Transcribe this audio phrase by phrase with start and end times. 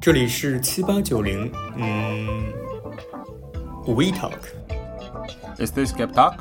[0.00, 2.52] 这里是七八九零，嗯
[3.84, 4.38] ，We Talk。
[5.58, 6.36] Is this Gap Talk?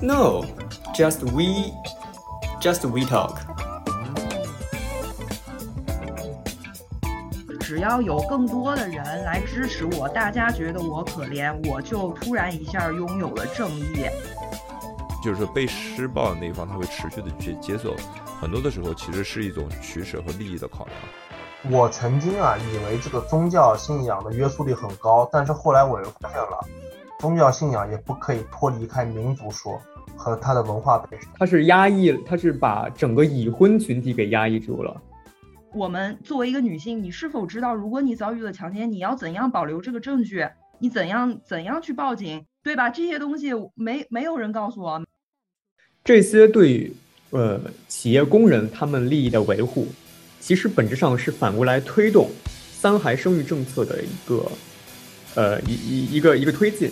[0.00, 0.44] No,
[0.94, 1.72] just we,
[2.60, 3.38] just we talk.
[7.58, 14.06] 只要有更多的人来支持我，大家觉得我可怜，我就突然一下拥有了正义。
[15.22, 17.96] 就是说被施暴的那一方，他会持续的去接受，
[18.40, 20.96] 很多的时候其实是一种取舍和利益的考量。
[21.68, 26.58] 我曾经啊，以为这个宗教信仰的约束力很高，但是后来我又发现了，
[27.18, 29.78] 宗教信仰也不可以脱离开民族说
[30.16, 31.28] 和它的文化本身。
[31.38, 35.02] 它是压抑，它是把整个已婚群体给压抑住了。
[35.74, 40.48] 我们作为一个女性，你是否知道，如果你遭遇了强奸，你要怎样保留这个证据？
[40.78, 42.88] 你怎样怎样去报警，对吧？
[42.88, 45.02] 这些东西没没有人告诉我。
[46.02, 46.90] 这些对
[47.28, 49.86] 呃企业工人他们利益的维护，
[50.40, 52.30] 其实本质上是反过来推动
[52.72, 54.50] 三孩生育政策的一个
[55.34, 56.90] 呃一一一个一个推进。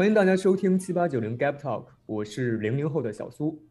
[0.00, 3.62] 欢迎大家收听七八九零 Gap Talk，我是零零后的小苏。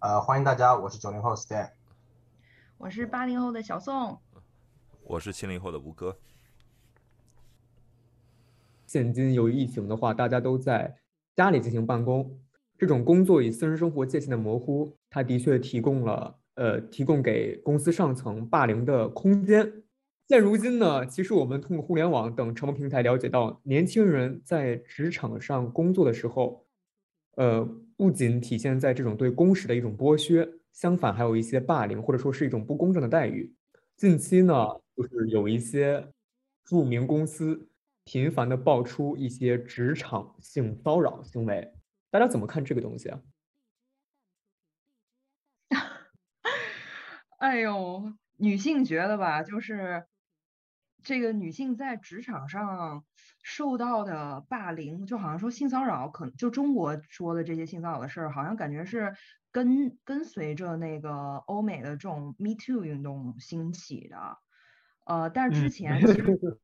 [0.00, 1.70] 呃，欢迎大家，我是九零后 Stan。
[2.76, 4.20] 我是八零后的小宋，
[5.02, 6.18] 我是七零后的吴哥，
[8.84, 10.94] 现今由于疫情的话，大家都在
[11.34, 12.38] 家里进行办公，
[12.76, 19.72] 这种工作与私人生活界限的模糊，它的确提供了呃提供给公司上层霸凌的空间。
[20.30, 26.68] 现如今呢，其实我们通过互联网等传播平台了解到，年轻人在职场上工作的时候，
[27.34, 27.64] 呃，
[27.96, 33.52] 不仅体现在这种对工时的一种剥削，相反还有一些霸凌或者说是一种不公正的待遇。
[33.96, 34.54] 近期呢，
[34.96, 36.12] 就是有一些
[36.64, 37.68] 著名公司
[38.04, 41.72] 频繁的爆出一些职场性骚扰行为，
[42.08, 43.20] 大家怎么看这个东西啊？
[47.38, 50.04] 哎呦，女性觉得吧，就是
[51.02, 53.04] 这个女性在职场上
[53.42, 59.14] 受到的霸凌，就好像说性骚扰，可能就中国说的这些性骚扰的事儿，好像感觉是
[59.50, 64.38] 跟跟随着那个欧美的这种 Me Too 运动兴起的。
[65.04, 66.60] 呃，但是之嗯前其实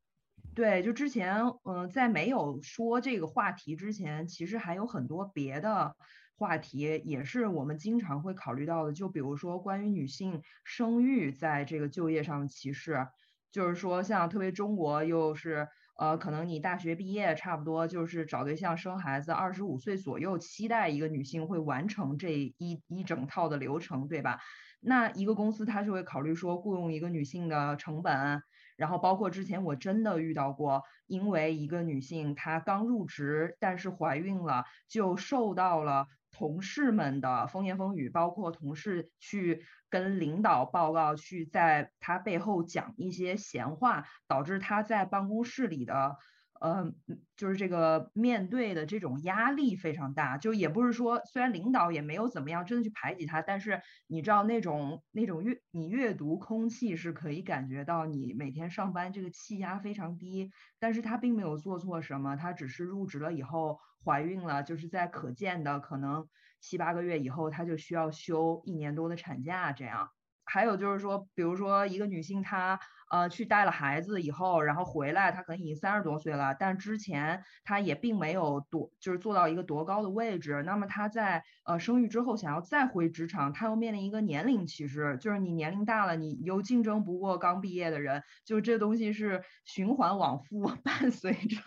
[0.55, 5.95] 对，就之前，嗯、在没有说这个话题之前，其实还有很多别的
[6.35, 8.93] 话题，也是我们经常会考虑到的。
[8.93, 13.07] 就比如说关于女性生育在这个就业上的歧视，
[13.51, 15.67] 就是说像特别中国又是
[15.97, 24.39] 呃，可能你大学毕业差不多就是找对象生孩子，二十五岁左右，期待一个女性会完成这一一整套的流程，对吧？
[24.79, 28.43] 那一个公司它是会考虑说雇佣一个女性的成本，
[28.75, 46.17] 然后包括之前我真的遇到过，因为一个女性她刚入职，但是怀孕了，就受到了同事们的风言风语，包括同事去跟领导报告，去在他背后讲一些闲话，导致他在办公室里的。
[46.61, 46.91] 呃，
[47.35, 60.49] 就是这个面对的这种压力非常大，就也不是说，虽然领导也没有怎么样真的去排挤他，但是你知道那种那种阅你阅读空气是可以感觉到你每天上班这个气压非常低，
[60.79, 66.27] 但是他并没有做错什么，他只是入职了以后怀孕了，就是在可见的可能
[66.59, 70.09] 七八个月以后，他就需要休一年多的产假这样。
[70.47, 72.79] 还有就是说，比如说一个女性她
[73.11, 80.63] 呃去带了孩子以后，然后回来，她可能已经三十多岁了，但之前她也并没有多就是做到一个多高的位置。
[80.65, 91.57] 那么她在呃生育之后想要再回职场，她又面临一个年龄歧视，就是你年龄大了，你又竞争不过刚毕业的人，就这东西是循环往复， 伴随着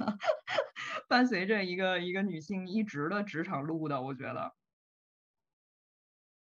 [1.08, 4.52] 伴随着一个一个女性一直的职场路的，我觉得。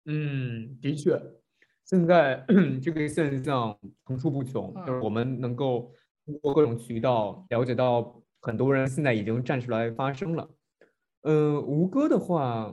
[0.07, 1.40] 嗯，的确。
[1.91, 2.45] 现在
[2.81, 3.77] 这个现象
[4.07, 5.93] 层出不穷，就是我们能够
[6.25, 10.49] 通过各种渠道了解到，很多人现在已经站出来发声了。
[11.23, 12.73] 嗯，吴哥的话，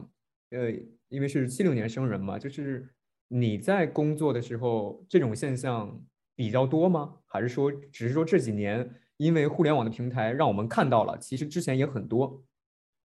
[0.51, 0.71] 呃，
[1.07, 2.93] 因为是七六年生人嘛，就是
[3.27, 5.99] 你在工作的时候，这种现象
[6.35, 7.15] 比较多吗？
[7.25, 8.87] 还是说，只是说这几年
[9.17, 12.43] 因为互联网的平台让我们看到了，其实之前也很多。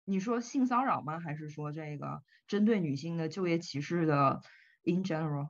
[0.03, 1.17] 你说性骚扰吗？
[1.17, 4.41] 还是说这个针对女性的就业歧视的
[4.83, 5.47] in general？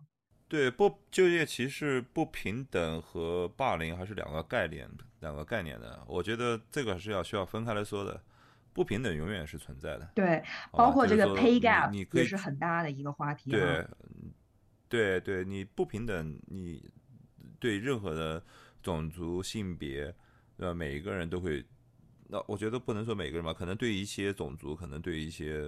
[0.53, 4.87] 对，不就业歧视、不平等和霸凌还是两个概念，
[5.21, 6.03] 两个概念的。
[6.07, 8.21] 我觉得这个是要需要分开来说的。
[8.71, 10.11] 不平等永远是存在的。
[10.13, 13.49] 对，包括这个 pay gap 也是很大的一个话题。
[13.49, 13.83] 对，
[14.87, 16.87] 对对，你不平等，你
[17.59, 18.43] 对任何的
[18.83, 20.13] 种族、性别，
[20.57, 21.65] 呃，每一个人都会。
[22.27, 25.63] 那我觉得不能说每个人吧，可能对一些种族，可能对一些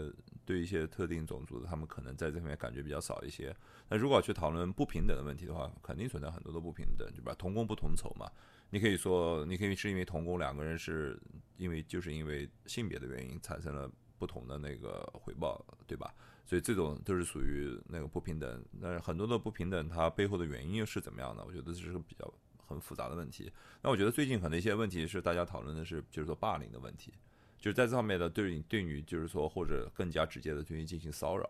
[0.46, 3.56] 对一些特定种族的，他们可能在这方面感觉比较少一些。
[3.90, 7.34] 那如果去讨论不平等的问题的话，肯定存在很多的不平等，对吧？
[7.38, 8.30] 同工不同酬嘛。
[8.70, 11.20] 你可以说，你可以是因为同工两个人是
[11.58, 16.14] 因为就是因为性别的原因产生了不同的那个回报，对吧？
[16.46, 18.64] 所以这种都是属于那个不平等。
[18.72, 21.44] 那很多的不平等，它背后的原因又是怎么样的？
[21.44, 22.34] 我觉得这是个比较。
[22.68, 23.52] 很复杂的问题。
[23.84, 27.14] 那我觉得最近可能一些问题是大家讨论的是，就是说霸凌的问题，
[27.58, 31.50] 就是在这方面的对你对你就是说或者更加直接的对你进行骚扰。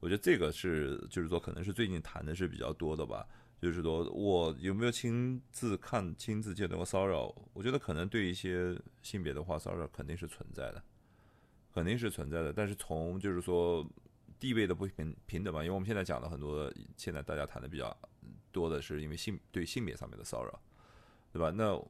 [0.00, 3.26] 我觉得这个是就是说可能是最近谈的是比较多的吧。
[3.60, 7.34] 就是说我有没有亲自看亲自见到过骚扰？
[7.52, 10.82] 我觉得可能对一些性别的话骚扰肯定是存在的，
[11.74, 12.52] 肯定是存在的。
[12.52, 13.86] 但是从就是说
[14.38, 17.96] 地位的不平平等吧，因为我们现在讲的很多，现在大家谈的比较。
[18.52, 20.60] 多的是因为性对性别上面的骚扰，
[21.32, 21.52] 对吧？
[21.54, 21.80] 那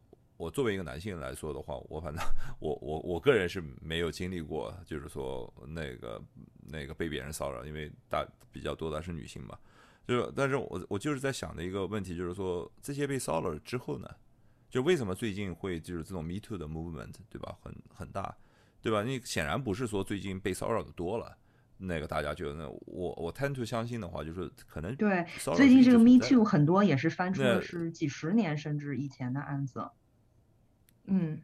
[0.40, 2.24] 我作为一个男性来说的话，我反正
[2.60, 6.22] 我我我个人是没有经历过，就是说那个
[6.66, 9.58] 那个被别人骚扰，因为大比较多的是女性嘛。
[10.08, 14.08] 就是，但是我我就是在想的一个问题，就是说这些被骚扰之后呢，
[14.70, 17.58] 就为什么最近会就是这种 Me Too 的 movement，对吧？
[17.62, 18.34] 很很大，
[18.80, 19.02] 对吧？
[19.02, 21.36] 你显然不是说最近被骚扰的多了。
[21.76, 29.86] 那个大家觉得，那我我 tend to 相信的话，就是可能对最近这个 Me Too 很多也是翻出的是几十年甚至以前的案子，
[31.10, 31.40] 嗯。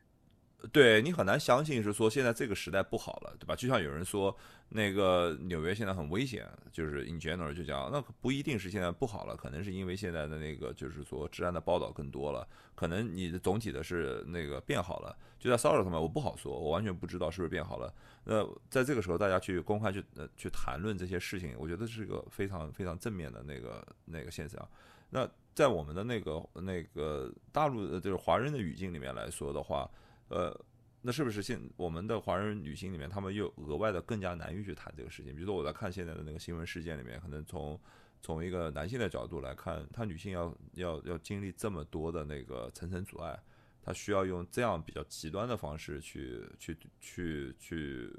[0.72, 3.54] 对你很难相信是说现在这个时代不好了，对吧？
[3.54, 4.36] 就像有人说
[4.70, 12.44] 那个纽约现在很危险，就是 in general 就讲那不一定是现在不好了，可能是因为现在的那个就是说治安的报道更多了，
[12.74, 15.16] 可能你的总体的是那个变好了。
[15.38, 17.94] 就在骚扰上面，我不好说，我完全不知道是不是变好了。
[18.24, 24.68] 那在这个时候，大家去公开去呃去谈论这些事情，我觉得是一个非常非常正面的那个那个现象。
[25.10, 29.90] 那在我们的那个那个大陆的就是华人的语境里面来说的话。
[30.28, 30.54] 呃，
[31.00, 35.34] 那是不是现我们的华人女性里面，她们又额外的更加难于去谈这个事情？
[35.34, 37.80] 比如说我在看现在的那个新闻事件里面，可能从
[38.20, 43.40] 从一个男性的角度来看，她女性要要要经历这么多的那个层层阻碍，
[43.80, 48.12] 她需要用这样比较极端的方式去去去去，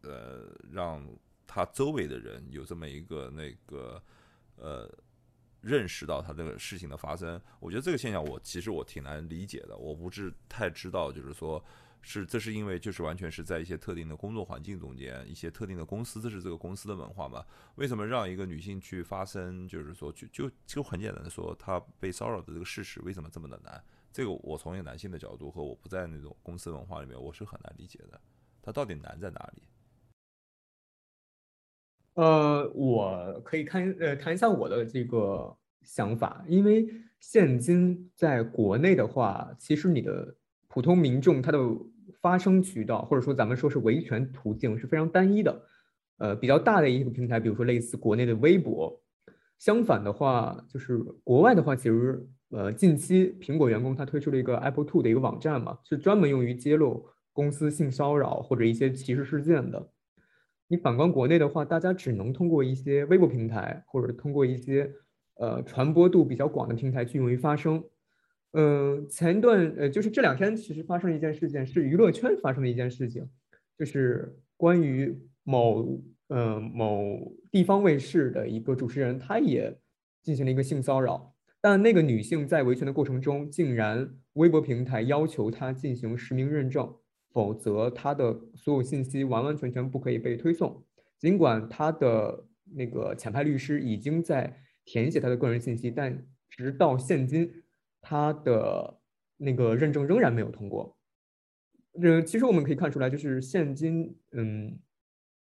[0.00, 1.06] 呃，让
[1.46, 4.02] 她周围的人有这么一个那个
[4.56, 4.90] 呃。
[5.60, 11.62] 认识到他这个事情的发生，我觉得这个现象我其实我挺难理解的，我不是太知道，就是说，
[12.00, 17.44] 是这是因为就是完全是在一些特定的工作环境中间，一些特定的公司，这是这个公司的文化嘛？
[17.74, 23.82] 为什么让一个女性去发生，就是说就就就很简单的说，她被骚扰的这个事实为什么这么的难？
[24.12, 28.20] 这个我从一个男性的角度和我不在那种公司文化里面，我是很难理解的。
[28.62, 29.62] 它到底难在哪里？
[32.18, 36.84] 呃，我可以看呃谈一下我的这个想法，因为
[37.20, 40.34] 现今在国内的话，其实你的
[40.66, 41.58] 普通民众他的
[42.20, 45.62] 发声渠道，或者说咱们说是维权途径是非常单一的。
[46.16, 49.00] 呃，比较大的一个平台，比如说类似国内的微博。
[49.60, 59.88] 相反的话，就是国外的话，其实呃近期苹果员工他推出了一个 Apple Two 的一个网站嘛，是专门用于揭露公司性骚扰或者一些歧视事件的。
[60.68, 64.92] 你反观国内的话，大家只能通过一些微博平台，或者通过一些
[65.36, 67.82] 呃传播度比较广的平台去用于发声。
[68.52, 73.28] 嗯，前一段呃就是这两天其实发生了一件事件，是娱乐圈发生的一件事情，
[73.78, 79.74] 就是关于某呃某地方卫视的一个主持人，他也
[80.22, 86.94] 进行了一个性骚扰，但那个女性在维权的过程中，竟然微博平台要求她进行实名认证。
[87.38, 90.84] 否则，他的所有信息完完全全不可以被推送。
[91.20, 97.62] 尽管他的那个潜派律师已经在填写他的个人信息，但直到现今，
[98.00, 98.98] 他的
[99.36, 100.98] 那个认证仍然没有通过。
[102.02, 104.76] 呃，其实我们可以看出来，就是现今，嗯，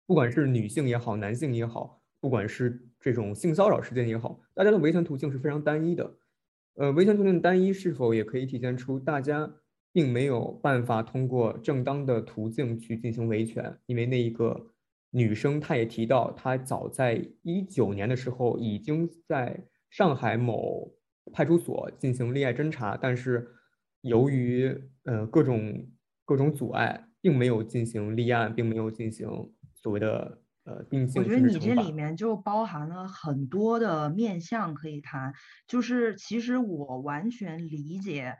[0.05, 6.17] 不管是女性也好，男性也好，不管是这种性骚扰事件也好，大家的维权途径是非常单一的。
[6.73, 9.49] 呃，维权途径单一是否也可以体现出大家？
[9.97, 14.67] 并没有办法通过正当的途径去进行维权，因为那一个
[15.09, 20.93] 女生她也提到，她早在一九年的时候已经在上海某
[21.33, 23.49] 派出所进行立案侦查，但是
[24.01, 25.87] 由于呃各种
[26.25, 29.27] 各种阻碍，并没有进行立案，并没有进行
[29.73, 31.23] 所谓的呃定性。
[31.23, 35.33] 我觉得你这里面就包含了很多的面向可以谈，
[35.67, 38.35] 就是其实我完全理解。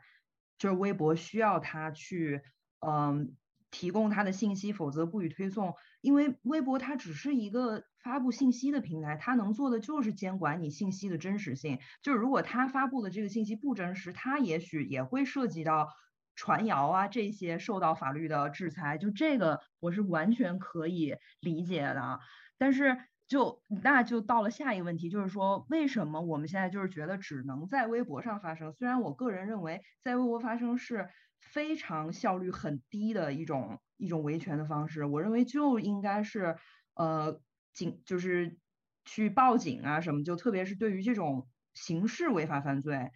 [0.58, 2.42] 就是微博需要他去，
[2.86, 3.36] 嗯，
[3.70, 5.74] 提供他的信息，否则不予推送。
[6.00, 11.78] 因为微博它只是一个发布信息的平台，它能做的就是监管你信息的真实性。
[12.02, 15.88] 就是如果他发布的这个信息不真实，他也许也会涉及到
[16.34, 18.98] 传谣啊这些受到法律的制裁。
[18.98, 22.20] 就这个我是完全可以理解的，
[22.58, 22.98] 但是。
[23.28, 28.72] 就那就到了下一个问题，就是说为什么我们现在就是觉得只能在微博上发生？
[28.72, 36.56] 虽然我个人认为在微博发生是非常效率很低的一种一种维权的方式，我认为就应该是
[36.94, 37.40] 呃
[37.74, 38.58] 警就是
[39.04, 43.10] 去报警啊什么，就特别是对于这种刑事违法犯罪，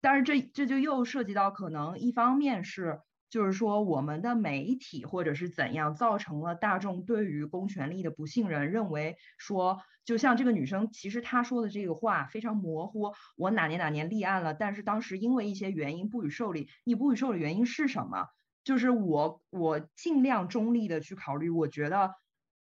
[0.00, 3.00] 但是这这就又涉及到可能一方面是。
[3.28, 13.12] 就是说，我们的媒体或者是怎样造成了大众对于公权力的不信任，认为说，就像这个女生，其实她说的这个话非常模糊。
[13.36, 16.68] 我哪年哪年立案了，但是当时因为一些原因不予受理。
[16.84, 18.28] 你不予受理原因是什么？
[18.62, 22.14] 就是我我尽量中立的去考虑，我觉得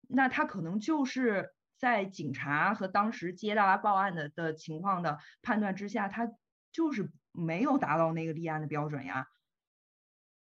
[0.08, 6.30] 那他可能就是在警察和当时接到报案的的情况的判断之下，他
[6.72, 9.28] 就是没有达到那个立案的标准呀。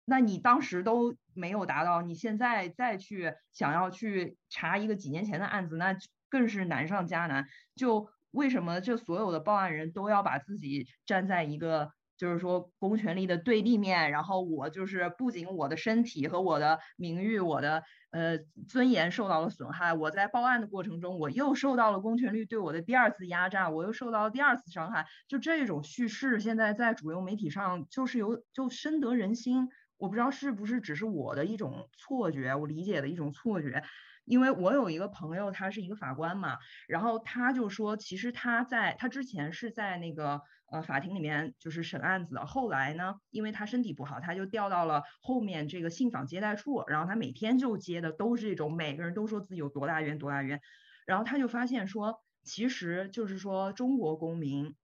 [0.05, 5.97] 那你当时都没有达到，你现在再去想要去查一个几年前的案子，那
[6.29, 7.47] 更是难上加难。
[7.77, 14.11] 就为什么这所有的报案人都要把自己站在一个就是说公权力的对立面？
[14.11, 25.07] 然后我就是不仅我的身体和我的名誉、我的呃尊严受到了损害，我在报案的过程中，我又受到了公权力对我的第二次压榨，我又受到了第二次伤害。
[25.29, 29.69] 就这种叙事，现在在主流媒体上就是有就深得人心。
[30.03, 33.85] 我不知道是不是只是我的一种错觉，我理解的一种错觉，
[34.25, 40.41] 因为我有一个朋友，他是一个法官嘛，然后他就说，其实他在他之前是在那个
[40.73, 50.61] 呃法庭里面就是审案子的，后来呢，因为他身体不好，他就调到了后面这个信访接待处，然后他每天就接的都是这种每个人都说自己有多大冤多大冤，
[51.07, 54.75] 然后他就发现说，其实就是说中国公民。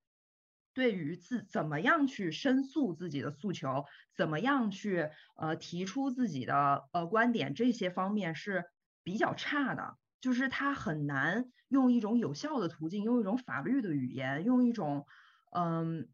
[0.78, 8.66] 对于自怎么样去申诉自己的诉求，怎么样去呃提出自己的呃观点，这些方面是
[9.02, 15.04] 比较差的，就是他很难用一种有效的途径，用一种法律的语言，用一种
[15.50, 16.10] 嗯，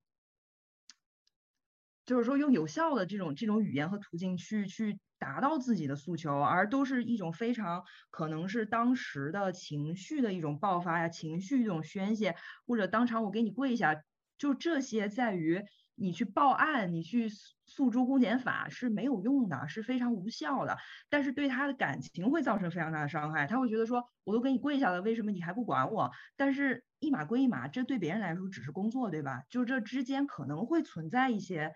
[2.06, 12.34] 就是说用有效的这种这种语言和途径去去达到自己的诉求，而都是一种非常可能是当时的情绪的一种爆发呀，情绪一种宣泄，
[12.66, 13.94] 或者当场我给你跪下。
[14.38, 15.62] 就这些，在于
[15.94, 17.28] 你去报案，你去
[17.66, 20.76] 诉诸公检法是没有用的，是非常无效的。
[21.08, 26.10] 但是对他的感情会造成非常大的伤害，他会觉得说，我都给你跪下了，为什么你还不管我？
[26.36, 29.42] 但是一码归一码，这对别人来说只是工作，对吧？
[29.48, 31.74] 就这之间可能会存在一些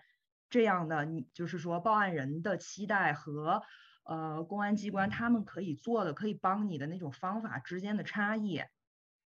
[0.49, 3.61] 这样的，你就是说报案人的期待和
[4.03, 8.63] 呃公安机关他们可以做的、可以帮你的那种方法之间的差异，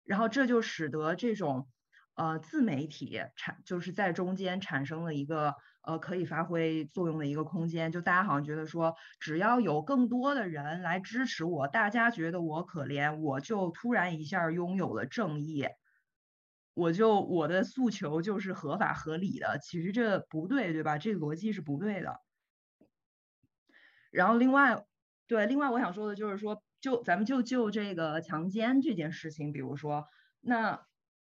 [0.04, 1.68] 然后这就使得这种
[2.14, 15.66] 呃自媒体产就是在中间产生了一个呃可以发挥作用的一个空间，就大家好像觉得说，只要有更多的人来支持我，大家觉得我可怜，我就突然一下拥有了正义。
[16.74, 20.96] 我就我的诉求就是合法合理的，其实这不对，对吧？
[20.96, 22.18] 这个逻辑是不对的。
[24.10, 24.82] 然后另外，
[25.26, 30.06] 对，另外我想说的就是说，就咱们就就这个强奸这件事情，比如说，
[30.40, 30.80] 那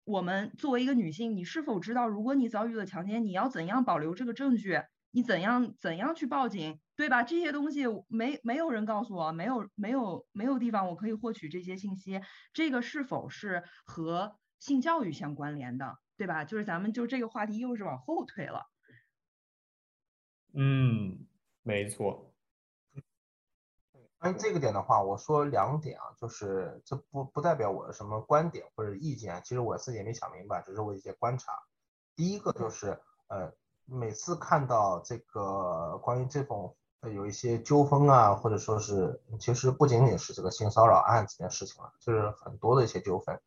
[0.08, 4.80] 我们作为一个女性，你是否知道，如果你遭遇了强奸，你要怎样保留这个证据？
[5.10, 7.22] 你怎样怎样去报警，对吧？
[7.22, 12.20] 这些东西没没有人告诉我，没有没有没有地方我可以获取这些信息，
[12.54, 16.44] 这个是否是和性教育相关联的，对吧？
[16.44, 18.62] 就是咱们就这个话题又是往后推了。
[20.54, 21.26] 嗯，
[21.62, 22.27] 没错。
[24.18, 31.52] 关于这个点的话，我说两点啊，就是这不不代表我的什么观点或者意见，其实我自己也没想明白，只是我一些观察。
[32.16, 33.52] 第一个就是呃，
[33.84, 43.40] 每次看到这个关于这种呃有一些纠纷啊，或者说是其实不仅仅是这个性骚扰案这件事情了，就是很多的一些纠纷。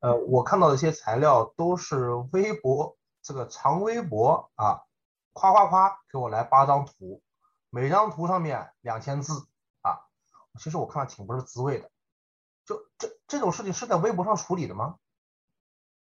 [0.00, 4.82] 呃，我看到的一些材料都是微博这个长微博啊，
[5.32, 7.22] 夸夸夸给我来八张图，
[7.70, 9.46] 每张图上面两千字啊，
[10.58, 11.90] 其实我看了挺不是滋味的。
[12.64, 14.96] 就这这种事情是在微博上处理的吗？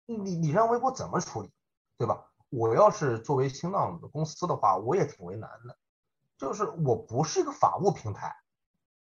[0.06, 1.52] 你你让微博怎么处理，
[1.98, 2.26] 对吧？
[2.50, 5.78] 我要是作为新浪的公司的话，我也挺为难的，
[6.38, 8.36] 就是我不是一个法务平台，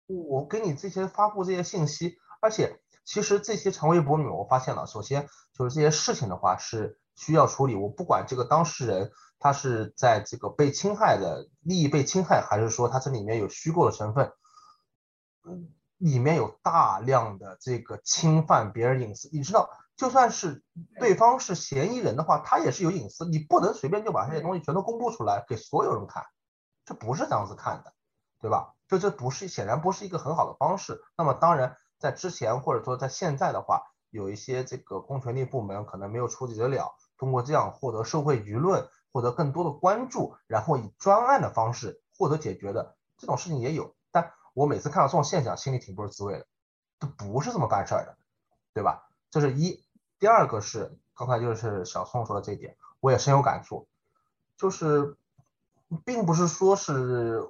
[0.08, 2.82] 我给你这些发布这些信息，而且。
[3.04, 7.74] 其实这些长微博里面，我发现了，首先就是这些事情的话是需要处理。
[7.76, 14.32] 我不管这个当事人他是在这个被侵害的利益被侵害，还是说他这里面有虚构的成分，
[15.46, 19.30] 嗯里面有大量的这个侵犯别人隐私。
[19.32, 20.64] 你知道，就算是
[21.00, 26.26] 对方是嫌疑人的话，他也是有隐私，你不能随便就把这些东西全都公布出来给所有人看，
[26.86, 27.94] 这不是这样子看的，
[28.40, 28.74] 对吧？
[28.88, 31.02] 就这不是显然不是一个很好的方式。
[31.16, 31.78] 那么当然。
[32.02, 43.94] 在之前或者说在现在的话，有一些这个公权力部门可能没有处理得了，通过这样获得社会舆论，获得更多的关注，然后以专案的方式获得解决的这种事情也有。
[44.54, 46.46] 我每次看到这种现象，心里挺不是滋味的，
[47.00, 48.18] 都不是这么办事儿的，
[48.74, 49.10] 对吧？
[49.30, 49.84] 这是一。
[50.20, 53.88] 第二个是刚才就是小宋说的这一点，我也深有感触，
[54.58, 55.18] 就是
[56.06, 57.48] 并不是说是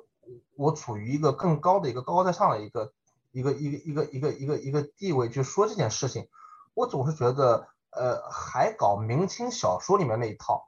[0.55, 2.93] 我处于一个更高的一个高高在上的一个。
[3.33, 6.27] 一个一个一个一个一个一个地位去说这件事情，
[6.73, 10.67] 我总是觉得，呃，还搞明清小说里面那一套，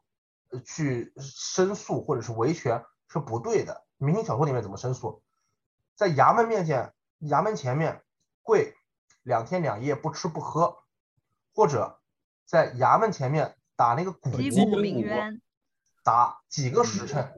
[0.49, 3.83] 呃，去申诉或者是维权是不对的。
[3.97, 5.21] 明清小说里面怎么申诉？
[5.95, 8.03] 在衙门面前，衙门前面
[8.41, 8.75] 跪
[9.21, 10.77] 两天两夜不吃不喝，
[11.53, 11.99] 或者
[12.45, 15.41] 在衙门前面打那个鼓，鸣冤，
[16.03, 17.33] 打几个时辰，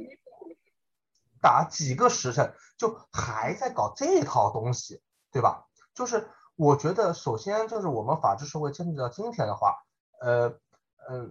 [1.41, 5.01] 打几个时辰，就还在搞这套东西。
[5.31, 5.65] 对吧？
[5.93, 9.83] 就是我觉得，首先就是我们法治社会坚持到今天的话，
[10.21, 10.57] 呃，
[11.09, 11.29] 呃，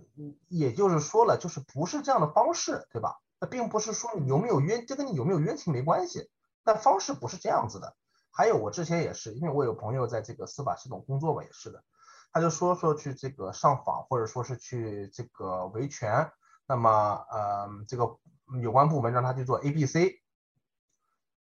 [0.49, 3.19] 也就是说了，就是不是这样的方式，对吧？
[3.41, 6.31] 那并不是说你有没有冤，这跟你有没有冤情没关系，
[6.65, 7.95] 但方式不是这样子的。
[8.31, 11.85] 还有我之前也是，因为我有朋友在这个司法系统工作嘛，也是的，
[12.33, 16.33] 他就说说去这个上访，或者说是去这个维权，
[16.67, 16.91] 那么
[17.31, 18.19] 呃，这个
[18.61, 20.21] 有关部门让他去做 A、B、C，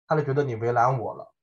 [0.08, 1.34] 他就觉得你为难我了。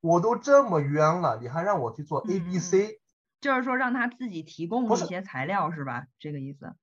[0.00, 3.00] 我都这么冤了，你还让我去做 A、B、C，
[3.40, 6.06] 就是说让他自己提供一些材料是吧？
[6.20, 6.76] 这个意思？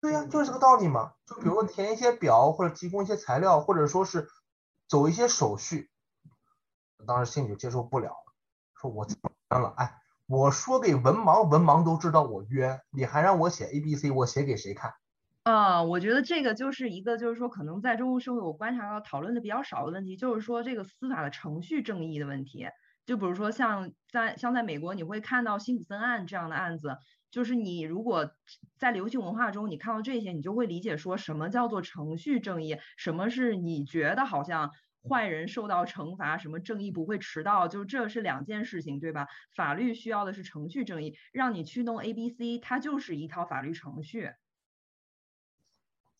[0.00, 1.14] 对呀，就是这个道理嘛。
[1.24, 4.28] 就比如说填一些表，或者提供一些材料，或者说是
[4.88, 5.90] 走一些手续，
[7.06, 8.14] 当时心里就接受不了，
[8.80, 14.94] 说我这么冤了，哎，我说给文盲，文盲都知道我冤，你还让我写 A、B、C，我写给谁看？
[15.42, 22.66] 啊，我觉得这个就是一个，就是说可能在中国社会我观察到讨论的比较少的问题，就是说这个司法的程序正义的问题。
[23.04, 26.96] 就比如说像在像在美国，你会看到辛普森案这样的案子，
[27.34, 28.30] 就是你如果
[28.78, 34.70] 在流行文化中你看到这些，你就会理解说什么叫做程序正义，什么是你觉得好像
[35.08, 39.26] 坏人受到惩罚，什么正义不会迟到，就这是两件事情，对吧？
[39.56, 44.30] 法律需要的是程序正义，让你去弄 A、B、C，它就是一套法律程序。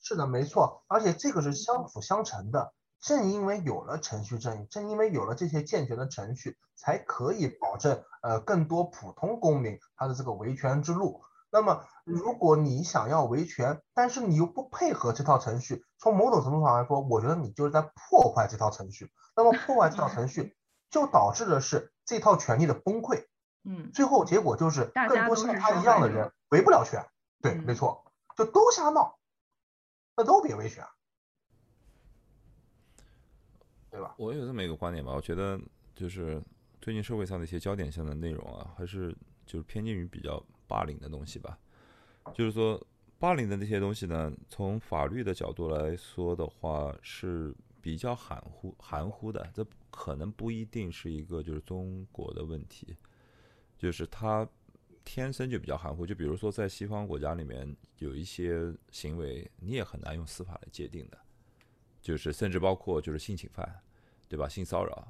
[0.03, 2.75] 是的，没错，而且这个是相辅相成的。
[3.05, 11.23] 正因为有了程序正义，正因为有了这些健全的程序，才可以保证呃更多普通公民他的这个维权之路。
[11.51, 19.13] 那么如果你想要维权，但是你又不配合这套程序，从某种程度上来说，我觉得你就是在破坏这套程序。
[19.37, 20.57] 那么破坏这套程序，
[20.89, 23.27] 就导致的是这套权利的崩溃。
[23.65, 27.07] 嗯最后结果就是更多像他一样的人维不了权。
[27.43, 29.19] 对，嗯没错，就都瞎闹，
[30.17, 30.87] 那都别维权，
[33.95, 34.13] 对吧？
[34.19, 35.57] 我有这么一个观点吧，我觉得
[35.95, 36.43] 就是
[36.81, 39.15] 最近社会上的一些焦点性的内容啊，还是
[39.47, 41.57] 就是偏近于比较霸凌的东西吧。
[42.35, 42.85] 就是说，
[43.21, 49.49] 霸凌的那些东西呢，从法律的角度来说的话，是比较含糊含糊的。
[49.55, 52.97] 这可能不一定是一个就是中国的问题，
[53.79, 54.45] 就是它
[55.05, 56.05] 天生就比较含糊。
[56.05, 61.19] 就比如说在西方国家里面，有一些行为你也很难用司法来界定的。
[62.05, 63.67] 就是甚至包括就是性侵犯，
[64.29, 64.47] 对吧？
[64.47, 65.09] 性骚扰，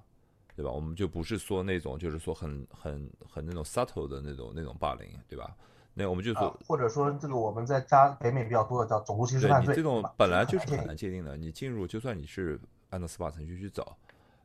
[0.55, 0.71] 对吧？
[0.71, 5.57] 我们就不是说那种就是说很很很那种 subtle 的那种那种霸凌，对吧？
[5.93, 13.99] 那我们就说啊，或者说这个我们在加北美比较多的叫种族歧视犯罪，对你这种本来就是很很难界定的，你进入就算你是按照司法程序去找，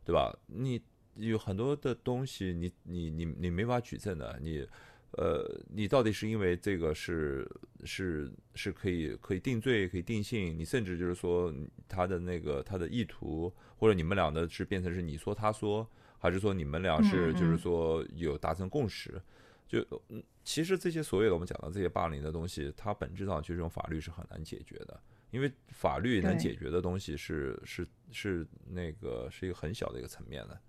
[0.03, 0.35] 对吧？
[0.47, 0.81] 你
[1.17, 4.67] 有很多的东西你，你你你没法举证的，你
[5.11, 7.49] 呃，你到底是因为这个是
[7.83, 11.53] 是是可以可以定罪可以定性，你甚至就是说
[11.87, 15.87] 他的那个他的意图，或者你们俩的是变成是你说他说，
[16.19, 19.19] 还是说你们俩是嗯就是嗯说有达成共识？
[19.67, 24.99] 就嗯，其实这些所有的我们讲的这些霸凌的东西，它本质上就是用法律是很难解决的，
[25.31, 30.59] 因为法律能解决的东西是是是那个是一个很小的一个层面的，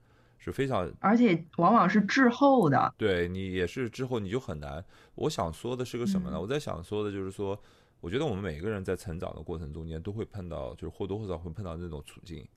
[0.42, 2.94] 是非常而且往往是滞后的。
[2.96, 4.83] 对你也是之后你就很难。
[5.14, 6.38] 我想说的是个什么呢？
[6.38, 7.62] 嗯我在想说的就是说，
[8.00, 12.48] 我觉得我们每个人在成长的过程中间都会碰到，就是或多或少会碰到这种处境，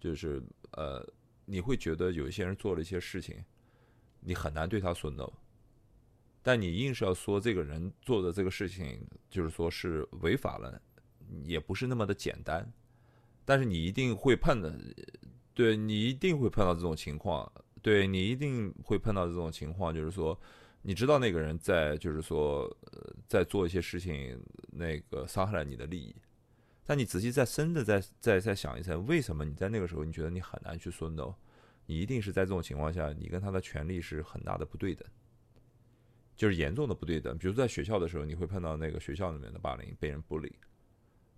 [0.00, 1.00] 就是呃，
[1.44, 3.36] 你会觉得有一些人做了一些事情，
[4.18, 5.30] 你很难对他说 no，
[6.42, 10.82] 但你硬是要说这个人做的这个事情，就是说是违法了，
[11.44, 12.68] 也不是那么的简单。
[13.44, 14.76] 但是你一定会碰的，
[15.58, 17.50] 对你一定会碰到这种情况，
[17.82, 20.40] 对你一定会碰到这种情况，就是说，
[20.82, 24.40] 你知道那个人在，就是说，呃，在做一些事情，
[24.70, 26.14] 那个伤害了你的利益，
[26.86, 31.34] 但你仔细再深的再再再想一层，为什么你在那个时候你觉得你很难去说 no？
[31.86, 35.04] 你一定是在这种情况下，你跟他的权利是很大的不对等，
[36.36, 37.36] 就是严重的不对等。
[37.36, 40.52] 比如在学校的时候，你会碰到那个学校里面的霸凌，被人 bully，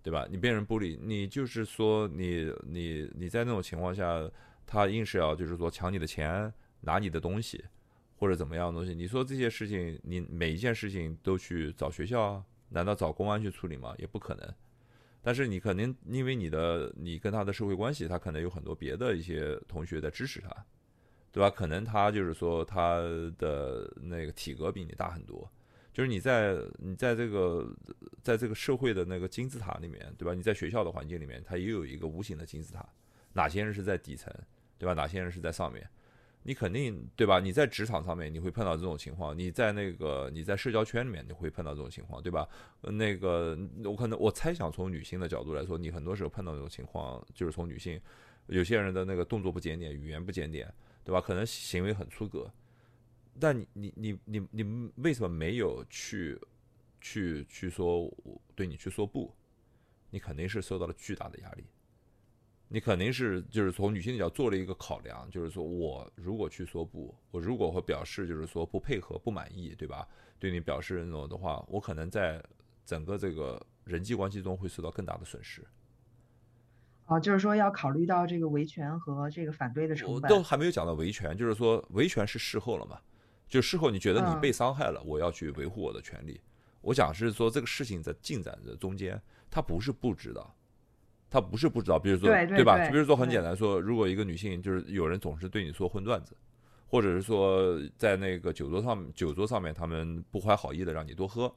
[0.03, 0.27] 对吧？
[0.29, 4.29] 你被人不理你就是说你你你在那种情况下，
[4.65, 7.63] 他硬是要就是说抢你的钱，拿你的东西，
[8.15, 8.95] 或者怎么样的东西。
[8.95, 12.43] 你说这些事情，你每一件事情都去找学校？
[12.69, 13.93] 难道找公安去处理吗？
[13.97, 14.53] 也不可能。
[15.21, 20.49] 但是你肯定因为你的你跟他的社会关系，他可能有很多别的一些同学在支持他，
[21.31, 21.49] 对吧？
[21.49, 22.95] 可能他就是说他
[23.37, 25.47] 的那个体格比你大很多，
[26.01, 27.71] 就是你在你在这个
[28.23, 30.33] 在这个社会的那个金字塔里面，对吧？
[30.33, 32.83] 你在学校的环境里面，它也有一个无形的金字塔，
[33.33, 34.33] 哪些人是在底层，
[34.79, 34.95] 对吧？
[34.95, 35.87] 哪些人是在上面？
[36.41, 37.39] 你肯定对吧？
[37.39, 42.49] 你在职场上面你会碰到这种情况，你在那个你在社交圈里面你会碰到这种情况，对吧？
[42.81, 48.01] 那个我可能我猜想从女性的角度来说，你很多时候碰到这种情况，就是从女性
[48.47, 50.67] 有些人的那个动作不检点，语言不检点，
[51.03, 51.21] 对吧？
[51.21, 52.51] 可能行为很出格，
[53.39, 56.39] 但你你你你你为什么没有去
[56.99, 59.33] 去去说我对你去说不？
[60.09, 61.65] 你肯定是受到了巨大的压力。
[62.67, 70.07] 你肯定是就是从女性的角度做了一个考量，就是说我如果去说不，我如果会表示就是说不配合、不满意，对吧？
[70.39, 72.41] 对你表示那种的话，我可能在
[72.85, 75.65] 整个这个人际关系中会受到更大的损失。
[77.05, 80.29] 啊，就是说要考虑到这个维权和这个反对的我成本。
[80.29, 82.99] 都还没有讲到维权，就是说维权是事后了嘛？
[83.51, 86.39] 就事后你觉得你嗯被伤害了，我要去维护我的权利。
[86.79, 90.55] 我讲是说这个事情在进展的中间，他不是不知道，
[91.29, 92.29] 他不是不知道，比如说？
[92.29, 96.33] 对对对就比如说很简单说，如果一个女性就是有人总是对你说荤段子，
[96.87, 101.53] 或者是说在那个酒桌上酒桌上面他们不怀好意的让你多喝，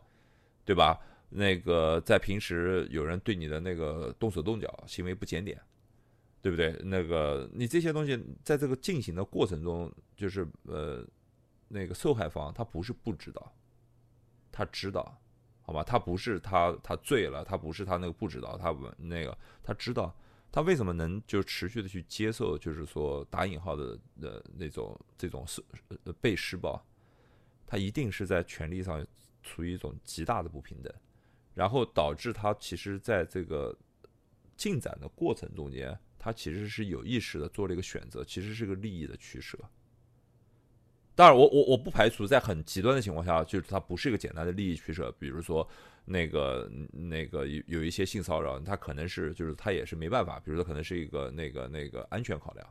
[0.64, 0.98] 对吧？
[1.30, 5.60] 那个在平时有人对你的那个动手动脚，行为不检点，
[6.42, 6.76] 对不对？
[6.82, 11.04] 那个你这些东西在这个进行的过程中，就是呃，
[11.68, 13.52] 那个受害方他不是不知道，
[14.52, 15.20] 他知道，
[15.62, 15.82] 好吧？
[15.82, 20.14] 他不是他他醉了，他不是他那个不知道，他不那个他知道，
[20.52, 25.64] 他为什么能就持续的去接受，就是说打引号的呃那种这种施
[26.04, 26.80] 呃被施暴，
[27.66, 29.04] 他一定是在权利上
[29.42, 30.92] 处于一种极大的不平等，
[31.54, 33.76] 然后导致他其实在这个
[34.56, 39.58] 进展的过程中间，他其实是有意识的做了一个选择，其实是个利益的取舍。
[41.16, 45.66] 当然我，我我不排除在很极端的情况下，就是它不是一个简单的利益取舍，比如说
[46.04, 52.66] 那个那个有有一些性骚扰，它可能是就是它也是没办法，比如说可能是一个那个那个安全考量，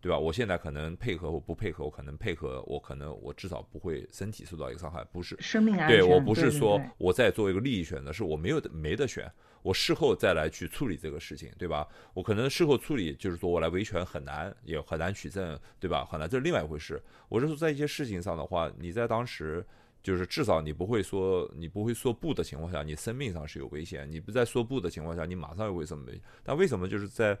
[0.00, 0.18] 对吧？
[0.18, 5.98] 我现在可能配合，我不配合，我可能配合，我可能我至少不会身体受到一个伤害，不是生命安全。
[5.98, 9.30] 对我不是说我在做一个利益选择，是我没有的没得选，
[9.62, 11.86] 我事后再来去处理这个事情，对吧？
[12.14, 16.04] 我可能事后处理，就是说我来维权很难，也很难取证，对吧？
[16.04, 17.02] 很难，这是另外一回事。
[17.28, 19.64] 我是说，在一些事情上的话，你在当时。
[20.00, 24.10] 就是至少你不会说你不会说不的情况下，你生命上是有危险。
[24.10, 26.22] 你不在说不的情况下，你马上又会什么危险？
[26.44, 27.36] 但为什么就是在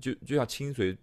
[0.00, 0.96] 就就像清水，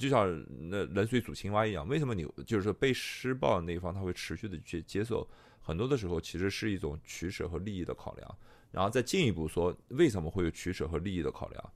[0.00, 0.26] 就像
[0.58, 1.86] 那冷水煮青蛙一样？
[1.86, 5.28] 为什么你就是被施暴的那一方他会持续的去接受？
[5.60, 8.38] 很多的时候其实是一种取舍和利益的考量。
[8.70, 11.72] 然后再进一步说，为什么会有取舍和利益的考量？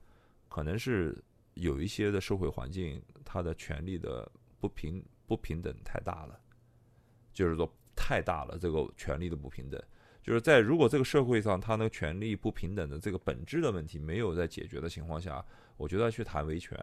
[0.49, 1.17] 可能是
[1.55, 6.39] 有一些的社会环境，它的权利的不平不平等太大了，
[7.33, 9.81] 就是说太大了，这个权利的不平等。
[10.21, 15.43] 就是在如果这个社会上它那个权利不平等的这个本质的问题没有在解决的情况下，
[15.75, 16.79] 我觉得去谈维权，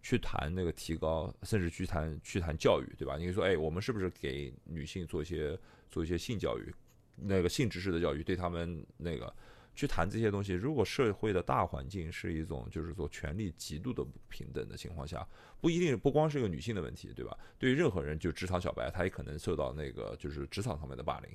[0.00, 3.18] 去谈那个提高，甚至去谈去谈教育，对吧？
[3.18, 5.58] 你说，哎，我们是不是给女性做一些
[5.90, 6.74] 做一些性教育，
[7.22, 9.34] 那个性知识的教育，对他们那个
[9.74, 10.52] 去谈这些东西？
[10.52, 15.26] 如果社会的大环境是一种就是说权力极度的不平等的情况下，
[15.60, 17.36] 不一定不光是一个女性的问题，对吧？
[17.58, 21.30] 对于任何人，就职场小白，他也可能受到那个就是职场上面的霸凌。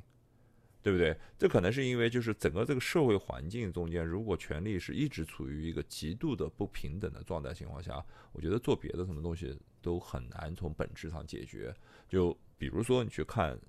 [0.82, 1.17] 对不对？
[1.36, 11.74] 这可能是因为就是整个这个社会环境中间，如果权力是一直处于一个极度的不平等的状态情况下，我觉得做别的什么东西都很难从本质上解决。
[12.08, 13.60] 就比如说你去看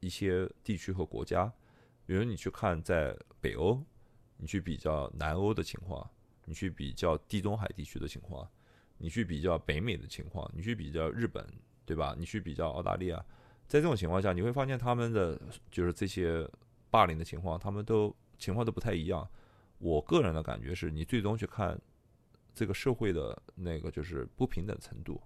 [0.00, 1.50] 一些地区和国家，
[2.06, 3.82] 比如你去看在北欧，
[4.38, 6.08] 你去比较南欧的情况，
[6.46, 8.48] 你去比较地中海地区的情况，
[8.96, 11.46] 你去比较北美的情况，你去比较日本，
[11.84, 12.14] 对吧？
[12.18, 13.18] 你去比较澳大利亚，
[13.66, 15.38] 在这种情况下，你会发现他们的
[15.70, 16.48] 就是这些。
[16.88, 19.28] 霸凌的情况，他们都情况都不太一样。
[19.78, 21.78] 我个人的感觉是，你最终去看
[22.54, 25.20] 这个社会的那个就是不平等程度。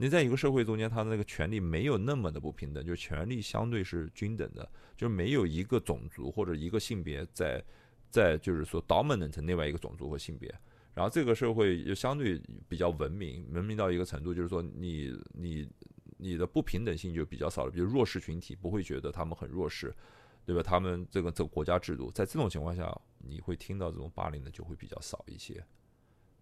[0.00, 7.62] 你在一个社会中间，他的那个权利没有那么的不平等，就权利相对是均等的，就没有一个种族或者一个性别在
[8.08, 10.54] 在就是说 dominant 成另外一个种族和性别。
[10.94, 15.68] 然后这个社会又相对比较文明，文明到一个程度，就是说你你
[16.16, 19.94] 你的不平等性就比较少了，比如弱势群体不会觉得他们很弱势。
[20.46, 20.62] 对吧？
[20.62, 25.62] 他们这个这个国家制度，在这种情况下，你会听到这种霸凌的就会比较少一些。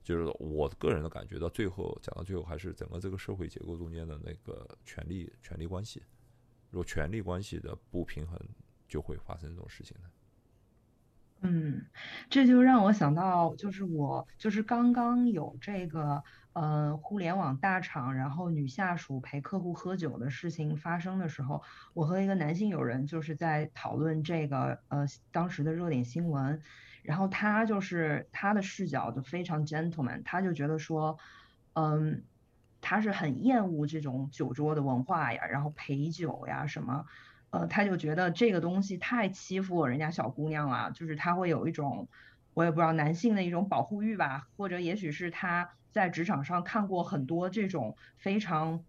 [0.06, 6.00] 就是我个人的感觉，到最后讲到最后，还是整个这个社会结构中间的那个权力权力关系，
[6.70, 8.38] 如果权力关系的不平衡，
[8.86, 10.10] 就会发生这种事情的。
[11.40, 11.84] 嗯，
[12.30, 21.62] 这就让我想到，就是我就是刚刚有这个呃互联网大厂，然后女下属陪客户喝酒的事情发生的时候，
[21.94, 26.62] 我和一个男性友人就是在讨论这个呃当时的热点新闻，
[27.06, 31.18] 然后他就是他的视角就非常 gentleman，他就觉得说，
[31.74, 32.24] 嗯，
[32.80, 37.06] 他是很厌恶这种酒桌的文化呀，然后陪酒呀什么。
[37.50, 42.08] 呃，他就觉得这个东西太欺负人家小姑娘了，就是他会有一种，
[42.54, 48.84] 我也不知道男性的一种保护欲吧，或者也许是他在职场上看过很多这种非常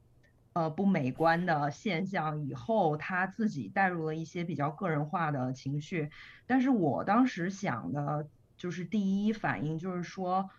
[0.58, 6.10] 呃不美观的现象以后，他自己带入了一些比较个人化的情绪。
[6.48, 10.50] 但是我当时想的就是第一反应就是说，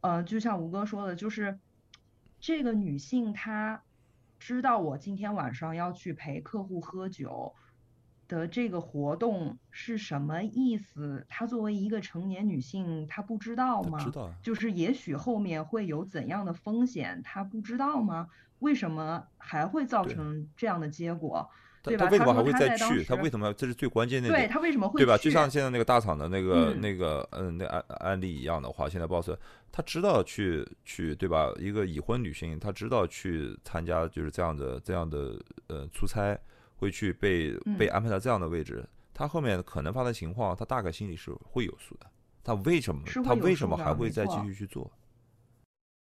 [0.00, 1.60] 呃，就像吴哥说的，就是
[2.40, 3.82] 这个女性她。
[4.38, 7.54] 知道我今天晚上要去陪客户喝酒
[8.28, 11.26] 的这个活动是什么意思？
[11.28, 13.98] 她作为一个成年女性，她不知道吗？
[14.04, 14.32] 知道。
[14.42, 18.28] 就是也许后面会有怎样的风险，她不知道吗？
[18.60, 21.48] 为什么还会造成这样的结果？
[21.82, 22.06] 对吧？
[22.06, 23.04] 他为什么还会再去？
[23.04, 23.54] 他为什么？
[23.54, 24.28] 这是最关键的。
[24.28, 25.16] 对他为什么会对吧？
[25.16, 29.30] 就像现在那个大厂的那个、嗯那个嗯那案案例一样的话，现在 boss
[29.70, 31.52] 他知道去去对吧？
[31.60, 36.36] 一个已婚女性，她知道去参加就是这样的这样的呃出差，
[36.76, 42.06] 会去被嗯被安排到这样的位置，他后面可能发生情况，他大概心里是会有数的。
[42.44, 44.90] 他为什么他为什么还会再继续去做？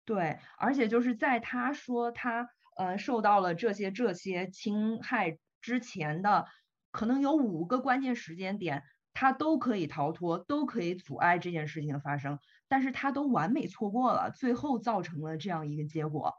[0.04, 6.46] 对，而且就是在他说他呃受到了这些这些侵害之前的，
[6.90, 8.82] 可能有五个关键时间点，
[9.14, 16.34] 他都可以逃脱，都可以阻碍这件事情的发生，但是他都完美错过了，最后造成了这样一个结果。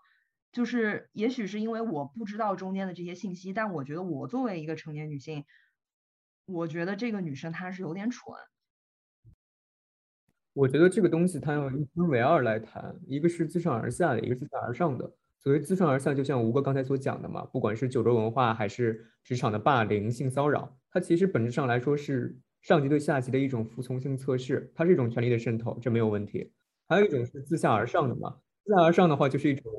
[0.55, 5.43] 就是也许是因为我不知道中间的这些信息，但我觉得我作为一个成年女性，
[6.45, 8.33] 我觉得这个女生她是有点蠢。
[10.53, 15.13] 我觉得这个东西它要一分为二来谈，一个是自上而下的，一个是自下而上的。
[15.39, 26.53] 所谓自上而下，就像吴哥刚才所讲的嘛，不管是酒桌文化还是职场的霸凌、性骚扰，它其实本质上来说是上级对下级的一种服从性测试，它是一种权力的渗透，这没有问题。
[26.87, 29.69] 还有一种是自下而上的嘛，自下而上的话就是一种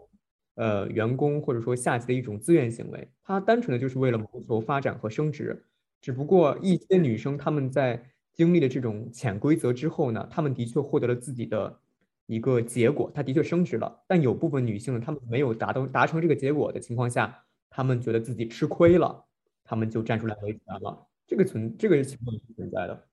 [0.56, 5.64] 呃员工或者说下级的一种自愿行为，他单纯的就是为了谋求发展和升职。
[6.02, 11.80] 只不过一些女生她们在经历了这种潜规则之后呢，她们的确获得了自己的
[12.26, 14.04] 一个结果，她的确升职了。
[14.06, 19.24] 但有部分女性呢，她们没有达到达成这个结果的情况下，她们觉得自己吃亏了，
[19.64, 21.08] 她们就站出来维权了。
[21.26, 23.08] 这个存这个情况是存在的。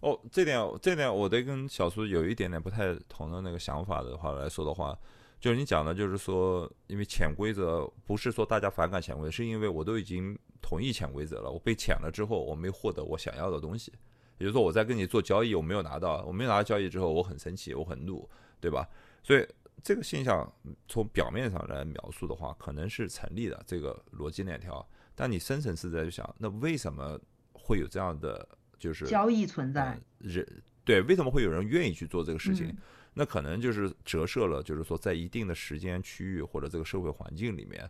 [0.00, 4.98] 哦，这点这点我得跟小苏有一点点不太同的那个想法的话来说的话，
[5.40, 13.90] 就是你讲的，就是说，因为潜规则不是说大家反感潜规则，是因为我都已经同意潜规则了，我被潜了之后，我没获得我想要的东西，
[14.38, 18.28] 也就是说我在跟你做交易，我没有拿到，我没有拿到交易之后，我很生气，我很怒，
[18.60, 18.86] 对吧？
[19.22, 19.46] 所以
[19.82, 20.52] 这个现象
[20.86, 27.18] 从表面上来描述的话，可能是成立的这个逻辑链条，但你深层次在去想，那为什么
[27.52, 28.46] 会有这样的？
[28.78, 32.66] 就是交易存在人对，为什么会有人愿意去做这个事情？
[32.68, 32.76] 嗯
[33.12, 37.88] 那可能就是折射了，就是说在一定的时间区域或者这个社会环境里面，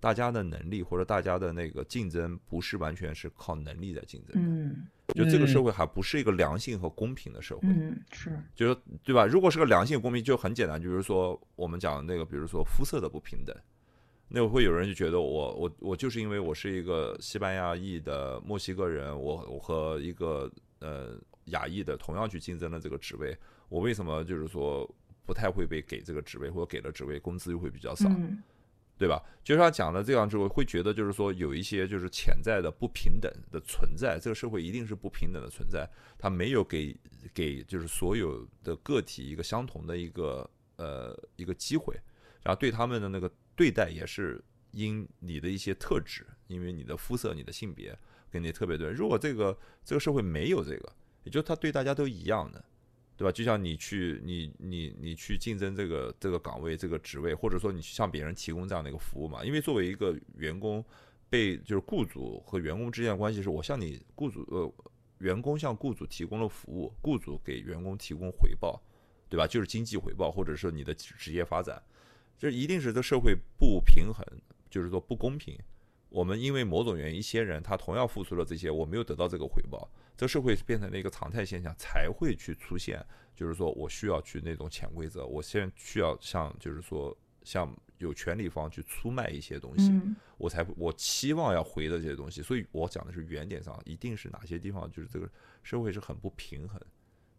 [0.00, 7.68] 大家的能力或者大家的那个竞争不是完全是靠能力在竞争的，嗯就这个社会还不是一个良性和公平的社会。
[7.68, 9.26] 嗯是就是对吧？
[9.26, 13.54] 如果是个良性公平，就很简单，就比如说我们讲那个，比如说肤色的不平等，
[14.28, 21.14] 那会有人就觉得我我我就是因为我是一个西班牙裔的墨西哥人，我我和一个呃
[21.46, 23.36] 亚裔的同样去竞争了这个职位，
[23.72, 24.86] 我为什么就是说
[25.24, 28.06] 不太会被给这个职位，或者给了职位工资又会比较少？
[28.10, 28.42] 嗯
[28.98, 29.20] 对吧？
[29.42, 36.96] 就是他讲了这样之后，会觉得就是说有一些就是潜在的不平等的存在，这个社会一定是不平等的存在，它没有给
[37.34, 41.98] 给就是所有的个体一个相同的一个呃一个机会，
[42.44, 47.98] 然后对他们的那个对待也是因你的一些特质，因为你的肤色、你的性别
[48.30, 48.90] 跟你特别对。
[48.90, 50.92] 如果这个这个社会没有这个，
[51.24, 52.64] 也就他对大家都一样的。
[53.16, 53.30] 对吧？
[53.30, 59.44] 就像你去你你你去竞争这个这个岗位这个职位，或者说你去向别人提供这样的一个服务嘛？
[59.44, 60.84] 因为作为一个员工，
[61.30, 64.72] 被就是雇主和员工之间的关系是我向你雇主呃
[65.18, 68.82] 员工向雇主提供了服务，雇主给员工提供回报，
[69.28, 69.46] 对吧？
[69.46, 71.80] 就是经济回报，或者说你的职业发展，
[72.36, 74.26] 这一定是这社会不平衡，
[74.68, 75.56] 就是说不公平。
[76.12, 92.42] 我们因为某种原因，一些人他同样付出了这些，我没有得到这个回报，这社会变成了一个常态现象，才会去出现，就是说我需要去那种潜规则，我现在需要向就是说向有权利方去出卖一些东西，嗯我才我期望要回的这些东西。
[92.42, 95.30] 所以我讲的是原点上，一定是哪些地方就是这个
[95.62, 96.80] 社会是很不平衡。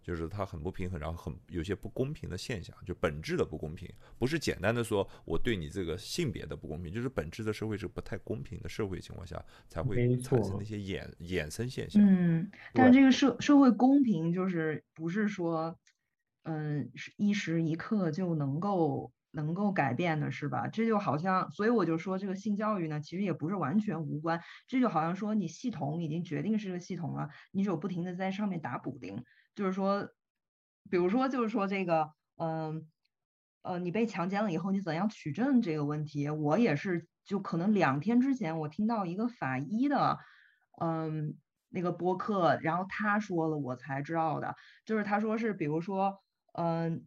[0.03, 3.89] 就是它很不平衡，然后很有些不公平的现象，就本质的不公平，
[4.19, 12.03] 不是简单的说我对你这个性别的不公平，就是本质的社会是不太公平的社会情况下才会产生那些衍衍生现象。
[12.05, 15.79] 嗯，但是这个社社会公平就是不是说，
[16.43, 20.67] 嗯，是一时一刻就能够能够改变的，是吧？
[20.67, 29.23] 这就好像，所以我就说这个性教育呢，其实也不是完全无关，这就好像说你系统已经决定是个系统了，你只有不停的在上面打补丁，
[29.55, 30.09] 就是说，
[30.89, 32.87] 比如说就是说这个，嗯。
[33.65, 40.17] 呃，你被强奸了以后，你怎样取证这个问题，我也是，就可能两天之前，我听到一个法医的，
[40.81, 41.37] 嗯，
[41.69, 44.53] 那个播客，然后他说了，我才知道的，
[44.85, 46.17] 就是他说是，比如说，
[46.59, 47.05] 嗯，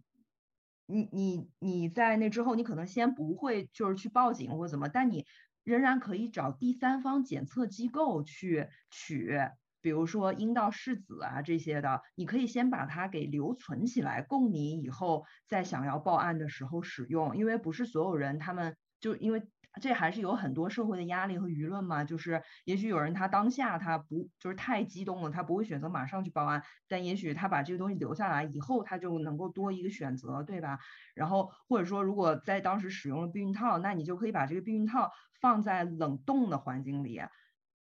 [0.86, 5.26] 你你你在那之后，你可能先不会就是去报警或怎么，但你
[5.62, 9.38] 仍然可以找第三方检测机构去取。
[9.86, 17.36] 比如说阴道拭子啊这些的，你可以先把它给留存起来，供你以后在想要报案的时候使用。
[17.36, 19.44] 因为不是所有人他们就因为
[19.80, 30.80] 这还是有很多社会的压力和舆论嘛，就是也许有人他当下他不就是太激动了，他不会选择马上去报案，但也许他把这个东西留下来以后，他就能够多一个选择，对吧？
[31.14, 37.20] 然后或者说如果在当时使用了避孕套，那你就可以把这个避孕套放在冷冻的环境里。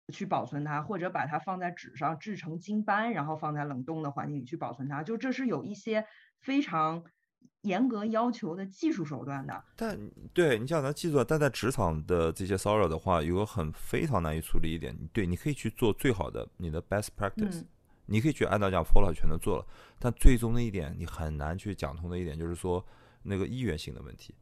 [0.09, 5.03] 去保存它，或者把它放在纸上制成金斑，然后放在冷冻的环境里去保存它。
[5.03, 6.05] 就这是有一些
[6.39, 7.03] 非常
[7.61, 9.63] 严格要求的技术手段的。
[9.75, 9.97] 但
[10.33, 17.67] 对你讲的记住，但在职场的这些骚扰的话，有个很非常难以处理一点，对，你可以去做最好的你的 best practice，、嗯
[18.11, 19.67] 你可以去按照这样 follow 全都做了，
[19.99, 22.83] 但最终的一点你很难去讲通的一点就是说
[23.21, 24.33] 那个意愿性的问题。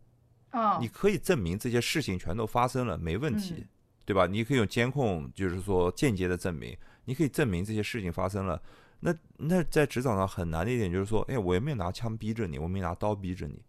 [0.54, 3.68] 哦你可以证明这些事情全都发生了，没问题，嗯
[4.08, 4.26] 对吧？
[4.26, 8.62] 你可以用监控，就是说间接的证明，你可以证明这些事情发生了。
[9.02, 13.62] 那那在职场上很难的一点就是说，哎，我也没有拿枪逼着你，我没拿刀逼着你，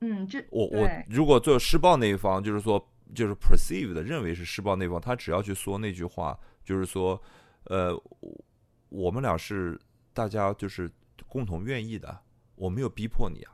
[0.00, 2.82] 嗯，这我我如果做施暴那一方，就是说
[3.14, 7.22] 就是 perceive 的认为是施暴那一方，他只要去说那句话，就是说，
[7.64, 8.44] 呃，我
[8.88, 9.78] 我们俩是
[10.14, 10.90] 大家就是
[11.28, 12.18] 共同愿意的，
[12.54, 13.52] 我没有逼迫你啊。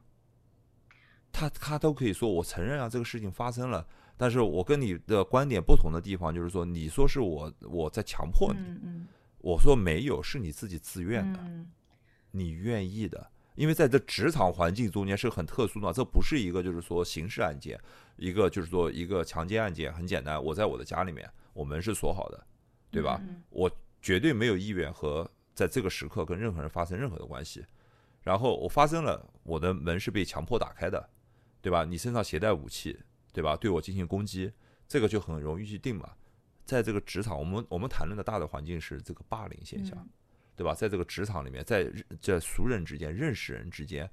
[1.32, 3.86] 他他都可以说，我承认啊，这个事情发生了，
[4.18, 9.06] 但是我跟你的观点不同的地方，就是说，你说是我我在强迫你，
[9.38, 11.38] 我说没有，是你自己自愿的。
[11.40, 11.70] 嗯
[12.30, 17.80] 你愿意的，因为在这职场环境中间是很特殊的，这不是一个就是说刑事案件，
[18.18, 22.46] 一个就是说一个强奸案件，很简单，我在我的家里面，我门是锁好的，
[22.90, 23.18] 对吧？
[23.26, 23.68] 嗯我
[24.02, 27.64] 绝对没有意愿和在这个时刻跟任何人发生任何的关系，
[28.22, 31.08] 然后我发生了，我的门是被强迫打开的，
[31.62, 31.82] 对吧？
[31.82, 32.96] 你身上携带武器，
[33.38, 33.56] 对吧？
[33.56, 34.52] 对我进行攻击，
[34.88, 36.10] 这个就很容易去定嘛。
[36.64, 40.08] 在这个职场，我们我们谈论的大的环境是这个霸凌现象，嗯
[40.56, 40.74] 对吧？
[40.74, 44.10] 在这个职场里面，在认在熟人之间、认识人之间，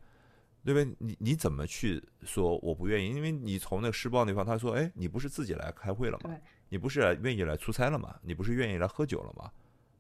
[0.64, 0.96] 对不对？
[1.00, 3.16] 你你怎么去说我不愿意？
[3.16, 6.30] 因为你从那个施暴那方，他说，哎，你不是自己来开会了吗？
[6.70, 8.16] 你不是来愿意来出差了吗？
[8.22, 9.52] 你不是愿意来喝酒了吗？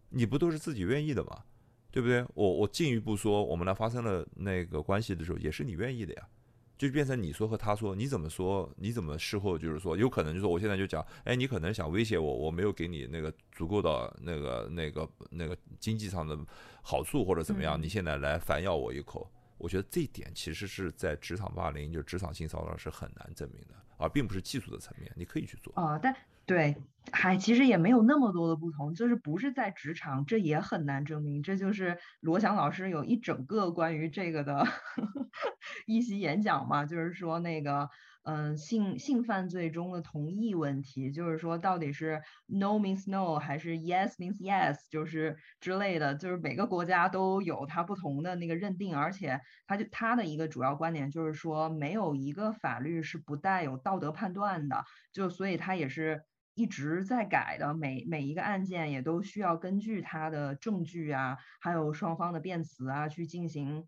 [0.09, 1.43] 你不都是自己愿意的吗？
[1.89, 2.23] 对不对？
[2.36, 6.30] 我我进一步说，我们俩发生了那个关系的时候，也是你愿意的呀。
[6.78, 8.69] 就变成你说和他说，你怎么说？
[8.78, 16.38] 你怎么事后就是说，有可能就是说，我现在就讲，哎，你可能想威胁我，我没有给你那个足够的那个那个那个经济上的
[16.82, 25.73] 好处或者怎么样，嗯你现在来反咬我一口，我觉得这一点其实是在职场霸凌，就是职场性骚扰是很难证明的，而并不是技术的层面，你可以去做。
[25.76, 26.15] 啊，但
[26.45, 26.76] 对，
[27.12, 31.43] 还其实也没有那么多的不同，就是不是在职场，这也很难证明。
[31.43, 34.66] 这就是罗翔老师有一整个关于这个的
[35.88, 37.89] 一席演讲嘛，就是说那个，
[38.24, 54.84] 嗯，性性犯罪中的同意问题，就是说到底是 no means no 还是 yes means yes，就是之类的，就是每个国家都有它不同的那个认定，而且他就他的一个主要观点就是说，没有一个法律是不带有道德判断的。
[55.14, 56.24] 就所以它也是
[56.56, 63.88] 一直在改的，每每一个案件也都需要根据它的证据啊，还有双方的辩词啊，去进行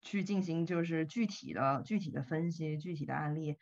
[0.00, 3.58] 去进行就是具体的具体的分析，具体的案例。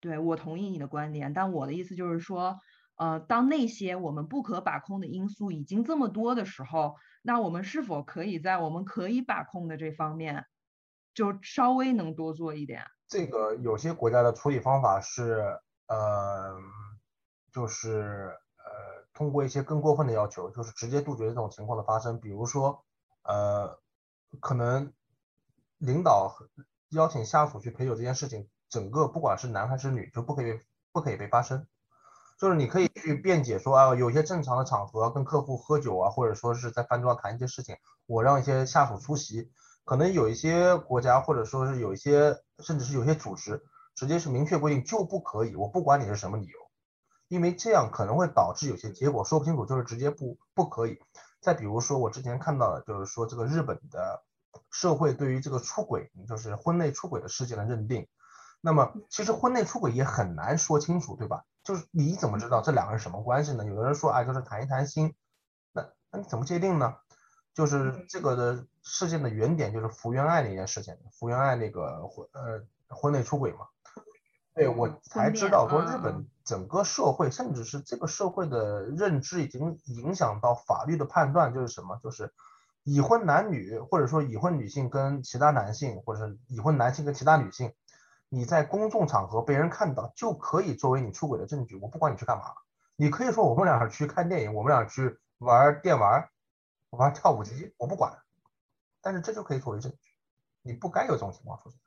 [0.00, 2.60] 对，我同意你的观点，但我的意思就是说，
[2.96, 10.44] 呃，当那些我们不可把控的因素已经这么多的时候，那我们是否可以在我们可以把控的这方面，
[11.14, 12.84] 就稍微能多做一点？
[13.08, 16.56] 这个有些国家的处理方法是，呃，
[17.52, 22.20] 就是呃，通过一些更过分的要求，就是直接杜绝这种情况的发生。
[22.20, 22.84] 比如说，
[23.24, 23.78] 呃，
[24.40, 24.92] 可能
[25.78, 26.36] 领导
[26.90, 30.60] 邀请下属去陪酒这件事情，整个不管是男还是女，就不可以
[30.92, 31.66] 不可以被发生。
[32.38, 37.76] 就是你可以去辩解说啊，有些正常的场合跟客户喝酒啊，或者说是在饭桌上谈一些事情，
[38.06, 39.50] 我让一些下属出席。
[39.84, 43.62] 可能有一些国家，或者说是有一些，甚至是有些组织，
[43.96, 46.58] 直接是明确规定就不可以，我不管你是什么理由，
[47.30, 51.00] 因为这样可能会导致有些结果说不清楚，就是直接不不可以。
[51.40, 54.24] 再比如说，我之前看到的，就是说这个日本的
[54.72, 58.08] 社会对于这个出轨，就是婚内出轨的事件的认定，
[58.60, 61.44] 那么其实婚内出轨也很难说清楚，对吧？
[61.62, 63.64] 就是你怎么知道这两个人什么关系呢？
[63.64, 65.14] 有的人说啊，就是谈一谈心，
[65.72, 66.96] 那那你怎么界定呢？
[67.54, 73.66] 就是这个的事件的原点就是福原爱那件事情，福原爱那个婚呃婚内出轨嘛，
[74.54, 82.32] 对我才知道说日本整个社会，甚至是这个社会的认知已经影响到法律的判断，就是什么，就是
[82.82, 87.72] 已婚男女或者说已婚女性跟其他男性，或者是已婚男性跟其他女性，
[88.28, 92.44] 你在公众场合被人看到就可以作为你出轨的证据，我不管你去干嘛，
[92.96, 96.28] 你可以说我们俩去看电影，我们俩去玩电玩。
[96.90, 98.18] 玩跳舞机，我不管，
[99.00, 99.98] 但是这就可以作为证据，
[100.60, 101.78] 你不该有这种情况出现，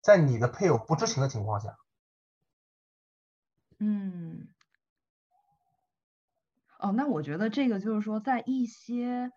[0.00, 1.76] 在你的配偶不知情的情况下，
[3.80, 4.48] 嗯，
[6.80, 9.30] 哦，那我觉得这个就是说，在一些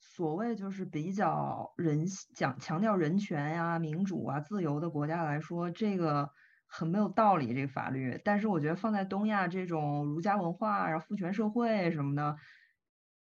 [0.00, 6.28] 所谓就是比较人讲强调人权呀、民主啊、自由的国家来说，这个
[6.66, 8.20] 很没有道理，这个法律。
[8.24, 12.36] 但是我觉得放在东亚这种儒家文化，然后父权社会什么的。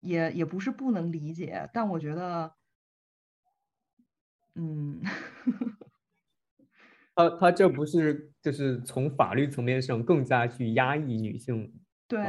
[0.00, 2.52] 也也不是不能理解，但我觉得，
[4.54, 5.00] 嗯，
[7.16, 11.72] 他他这不是就是从法律层面上更加去压抑女性？
[12.06, 12.20] 对，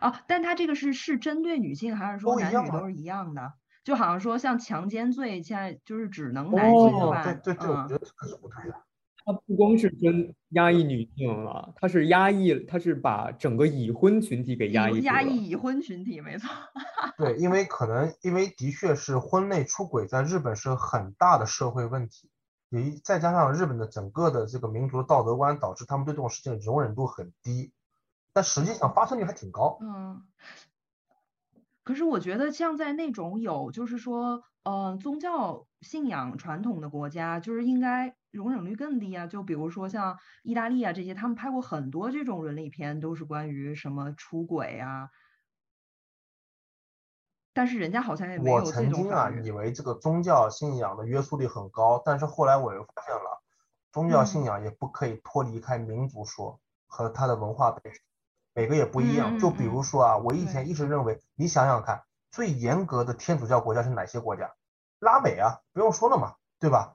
[0.00, 3.52] 哦，但他这个是是针对女性，还是说男女都是一样的？
[3.84, 8.74] 就好像说像强奸罪，现在就是只能男性犯，哦、对对对，嗯、我觉得这个是不对的。
[9.24, 16.48] 它不光是真压抑女性了，他是压抑，他是把整个已婚群体给压抑压抑已婚群体，没错。
[17.18, 22.30] 对，因为可能因为的确是婚内出轨在日本是很大的社会问题，
[22.70, 27.72] 有一再加上日本的整个的这个民族的道德观，导致他们对这种事情容忍度很低，
[28.32, 29.78] 但实际上发生率还挺高。
[29.80, 30.22] 嗯，
[31.82, 39.26] 可是我觉得像在那种有就是说，呃，宗教信仰传统的国家，就是应该容忍率更低啊。
[39.26, 45.08] 就比如说像意大利啊这些，他们拍过很多这种伦理片，都是关于什么出轨啊。
[47.58, 49.30] 但是人家好像也没我有这曾经啊。
[49.42, 53.42] 以为这个宗教信仰的约束力很高，但是后来我又发现了，
[53.90, 57.98] 宗教信嗯仰也不可以脱离开民族说和它的文化背景，
[58.54, 59.40] 每个也不一样。
[59.40, 64.52] 就比如嗯说啊，我以前一直认为，你想想看，最严格的天主教国家是哪些国家？
[65.00, 66.94] 拉美啊，不用说了嘛，对吧？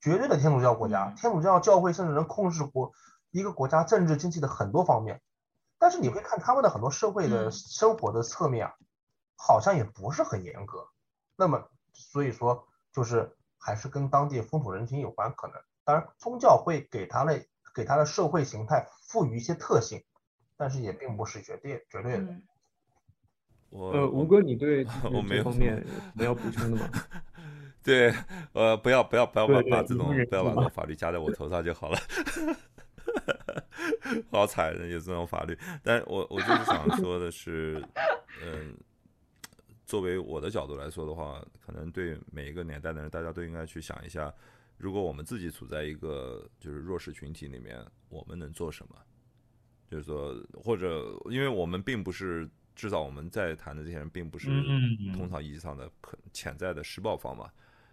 [0.00, 2.90] 绝对的天主教国家，嗯天主教教会甚至能控制国
[3.30, 5.22] 一个国家政治经济的很多方面。
[5.78, 8.74] 但是你会看他们的很多社会的嗯生活的侧面啊，
[9.36, 10.86] 好像也不是很严格。
[11.36, 15.56] 那么所以说，就是还是跟当地风土人情有关，可能。
[15.84, 20.04] 当然，宗教会给他的给他的社会形态赋予一些特性，
[20.56, 22.18] 但是也并不是绝对绝对的。
[22.18, 22.42] 嗯，
[23.70, 26.88] 我呃，吴哥，你对 我没有方面 有什么要补充的吗？
[27.82, 28.14] 对，
[28.52, 31.98] 呃，不要不要不要把把这种不要把这种法律加在我头上就好了，
[34.30, 35.58] 好惨有这种法律。
[35.82, 37.84] 但我我就是想说的是，
[38.44, 38.76] 嗯，
[39.92, 44.34] 作为我的角度来说的话，可能对每一个年代的人，大家都应该去想一下，
[44.78, 47.78] 如果我们自己处在一个就是弱势群体里面，
[48.08, 48.96] 我们能做什么？
[49.90, 54.48] 就是说，或者因为我们并不是，至少我们在谈的这些人，并不是
[55.12, 57.50] 通常意义上的可潜在的施暴方嘛。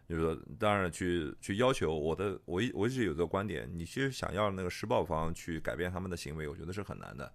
[0.08, 7.30] 就是说，当然去去要求我的，我一我一直有这个观点，你其实想要那个施暴方去改变他们的行为，我觉得是很难的。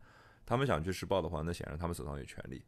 [0.47, 2.65] 他们想去施暴的话，那显然他们手上有权利。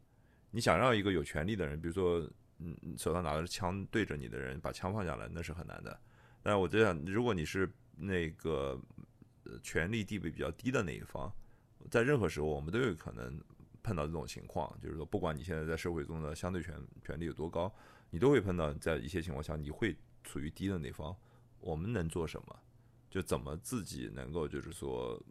[0.51, 2.27] 你想让一个有权利的人，比如说，
[2.59, 5.99] 嗯，手上拿着枪对着你的人把枪放下来，那是很难的。
[6.41, 8.79] 但我就想，如果你是那个
[9.43, 11.31] 呃权力地位比较低的那一方，
[11.91, 13.39] 在任何时候我们都有可能
[13.83, 17.73] 碰到这种情况，就是说，不管你现在在社会中的相对权权力有多高，
[18.09, 21.15] 你都会碰到在一些情况下你会处于低的那方。
[21.59, 22.59] 我们能做什么？
[23.09, 25.21] 就怎么自己能够就是说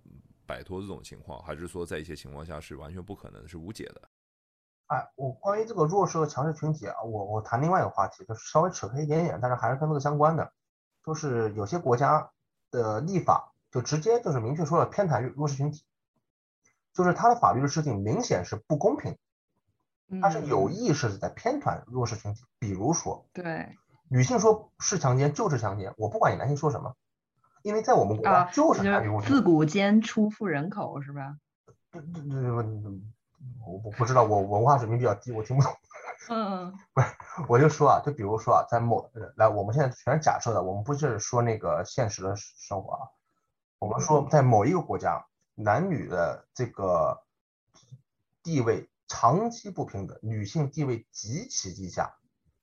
[0.44, 4.05] 摆脱这种情况，还是说在一些情况下是完全不可能是无解的？
[4.86, 10.52] 哎，我关于这个弱势和强势群体啊，我我谈另外一个话题，就是稍微扯开一点点，但是还是跟这个相关的，
[11.04, 12.30] 就是有些国家
[12.70, 15.84] 的立法就直接就是明确说了偏袒弱弱势群体，
[16.92, 19.18] 就是它的法律的制定明显是不公平
[20.08, 22.44] 的，它是有嗯意识的在偏袒弱势群体。
[22.60, 23.76] 比如说，对
[24.08, 26.94] 女性说是强奸就是强奸，我不管你男性说什么，
[27.62, 28.82] 因为在我们国家啊，就是
[29.26, 31.36] 自古奸出富人口是吧？
[31.90, 33.15] 这这这
[33.66, 35.72] 我我不知道，我文化水平比较低，我听不懂。
[36.28, 37.06] 嗯不是
[37.48, 43.08] 我就说啊，就比如说啊，在某呃来，我们现在全是假设的，我们不是说那个现实的生活啊，
[43.78, 45.24] 我们说在某一个国家，
[45.54, 47.22] 男女的这个
[48.42, 52.16] 地位长期不平等，女性地位极其低下，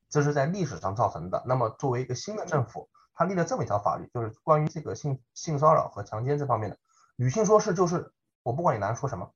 [0.09, 1.41] 这是在历史上造成的。
[1.45, 6.77] 那么作为一个新的政府，他立了这么一条法律，就是关于这个性性骚扰和强奸这方面的，
[7.15, 8.11] 女性说是就是，
[8.41, 9.31] 我不管你男人说什么，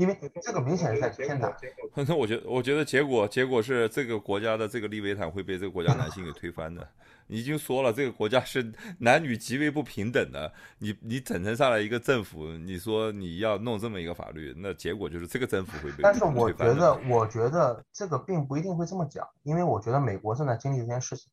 [0.00, 1.54] 因为这个明显是在偏袒。
[1.94, 6.88] 那我觉得，我觉得结果结果是这个国家的这个利维坦会被这个国家男性给推翻的。
[7.26, 21.30] 你已经说了，这个国家是男女极为不平等的，你你整成上来一个政府，你说你要弄这么一个法律，那结果就是这个政府会被但是我觉得，我觉得这个并不一定会这么讲，因为我觉得美国正在经历这件事情，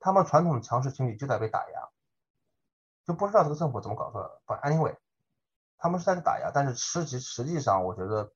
[0.00, 1.88] 他们传统的强势群体就在被打压，
[3.06, 4.40] 就不知道这个政府怎么搞出来的。
[4.44, 4.94] But anyway，
[5.84, 8.32] 他们是在打压，但是实际实际上，我觉得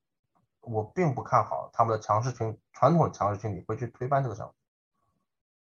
[0.61, 4.53] 我并不看好他们的强势群传统的强势群体会去推翻这个政府，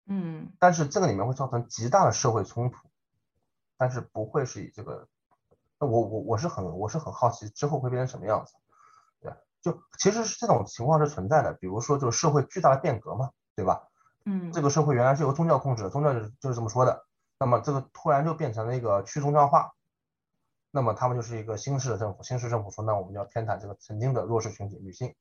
[0.07, 2.89] 嗯但是这个里面会造成极大的社会冲突，
[3.77, 5.07] 但是不会是以这个，
[5.79, 8.55] 那我我我是很我是很好奇之后会变成什么样子。
[9.21, 13.85] 对，就其实是这种情况是存在的，比如说就是社会巨大的变革嘛，对吧？
[14.25, 17.07] 嗯这个社会原来是由宗教控制的，宗教就是就是这么说的，
[17.39, 19.71] 那么这个突然就变成了一个去宗教化，
[20.79, 25.13] 那么他们就是一个新式的政府，新式政府说，那我们就要偏袒这个曾经的弱势群体女性。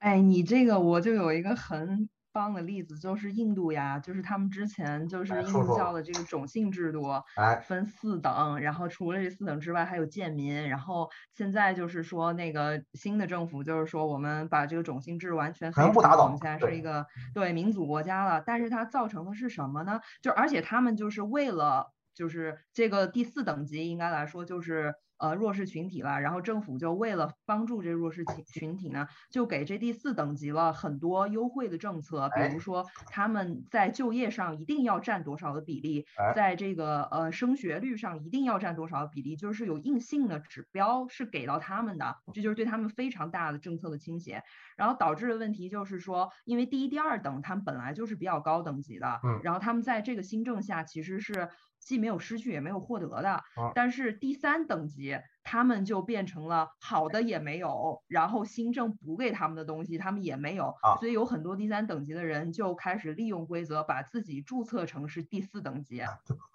[0.00, 7.04] 哎，你这个我就有一个很棒的例子，就是印度呀，就是他们之前就是印度教的这个种姓制度
[7.36, 20.00] 哎，分四等，然后除了这四等之外还有贱民，然后现在就是说那个新的政府就是说我们把这个种姓制完全全部打倒们现在是一个对民主国家了，但是它造成的是什么呢？
[20.20, 44.42] 就而且他们就是为了就是这个第四等级应该来说就是呃弱势群体了，然后政府就为了帮助这弱势群群体呢，就给这第四等级了很多优惠的政策，比哎如说他们在就业上一定要占多少的比例，哎在这个呃升学率上一定要占多少的比例，就是有硬性的指标是给到他们的，这就是对他们非常大的政策的倾斜。
[44.76, 51.50] 然后导致的问题就是说，因为第一、第二等他们本来就是比较高等级的，嗯然后他们在这个新政下其实是
[51.80, 66.02] 既没有失去也没有获得的，嗯但是第三等级他们就变成了好的也没有，然后新政补给他们的东西他们也没有，啊所以有很多第三等级的人就开始利用规则把自己注册成是第四等级，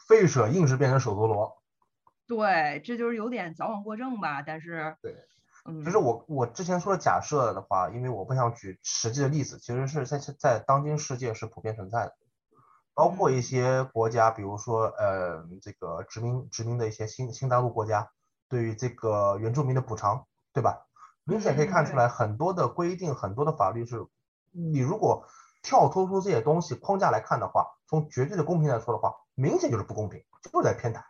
[0.07, 1.57] 废舍硬是变成手陀螺。
[2.28, 5.15] 对，这就是有点矫枉过正吧，但是对。
[5.67, 12.13] 嗯，其实我我之前说的假设的话，因为我不想举实际的例子，其实是在在当今世界是普遍存在的，
[12.95, 18.09] 包括一些国家，比如说呃这个殖民殖民的一些新新大陆国家，
[18.49, 20.87] 对于这个原住民的补偿，对吧？
[21.25, 24.05] 明显可以看出来，很多的规定，很多的法律是，
[24.51, 25.27] 你如果
[25.61, 31.01] 跳脱出这些东西框架来看的话，从绝对的公平来说的话，明显就是不公平，就是在偏袒，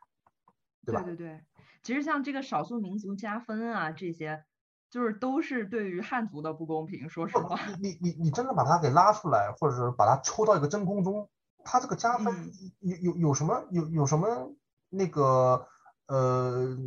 [0.85, 1.01] 对吧？
[1.03, 1.43] 对对对，
[1.83, 4.45] 其实像这个少数民族加分啊，这些
[4.89, 7.09] 就是都是对于汉族的不公平。
[7.09, 11.29] 说实话，你你你你真的把它给拉出来，或者是把它抽到一个真空中，
[11.65, 12.51] 它这个加分嗯。
[12.79, 14.53] 有有有什么有有什么
[14.89, 15.67] 那个
[16.07, 16.77] 呃，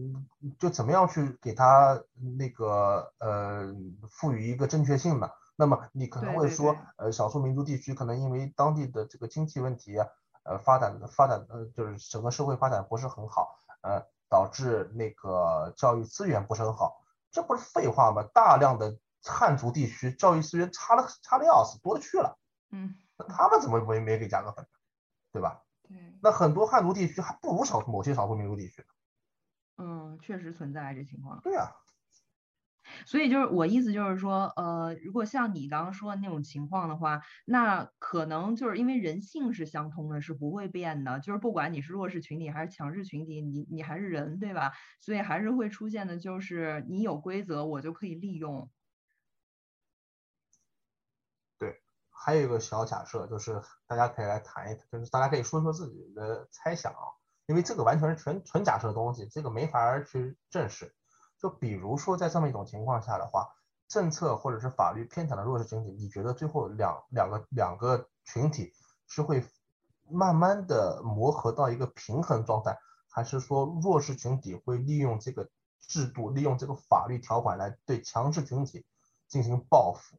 [0.58, 2.00] 就怎么样去给它
[2.38, 3.74] 那个呃
[4.08, 5.28] 赋予一个正确性呢？
[5.56, 10.06] 那么你可能会说对对对，呃，少数民族地区可能因为当地的这个经济问题啊，
[10.44, 17.02] 呃，发展发展呃，就是整个社会发展不是很好，呃，导致那个教育资源不是很好，
[17.32, 18.22] 这不是废话吗？
[18.32, 22.38] 大量的汉族地区教育资源差的差的要死，多了去了，
[22.70, 24.64] 嗯，那他们怎么没没给加个分，
[25.32, 25.62] 对吧？
[25.88, 28.84] 对，那很多汉族地区还不如少数某些少数民族地区，
[29.76, 31.40] 嗯，确实存在这情况。
[31.42, 31.70] 对啊、
[33.06, 41.20] 所以就是我意思就是说，呃，如果像你刚刚说的那种情况的话，那可能就是因为人性是相通的，是不会变的。
[41.20, 44.72] 就是不管你是弱势群体还是强势群体，你你还是人，对吧？
[45.00, 48.70] 所以还是会出现的，就是你有规则，我就可以利用。
[52.20, 57.14] 还有一个小假设，就是大家可以来谈一谈，就是大家可以说说自己的猜想啊，
[57.46, 60.92] 因为这个完全是纯纯假设的东西，这个没法去证实。
[61.38, 63.48] 就比如说在这么一种情况下的话，
[63.86, 68.74] 政策或者是法律偏袒的弱势群体，你觉得最后两两个两个群体
[69.06, 69.46] 是会
[70.10, 72.76] 慢慢的磨合到一个平衡状态，
[73.08, 75.48] 还是说弱势群体会利用这个
[75.80, 78.84] 制度，利用这个法律条款来对强势群体
[79.28, 80.18] 进行报复？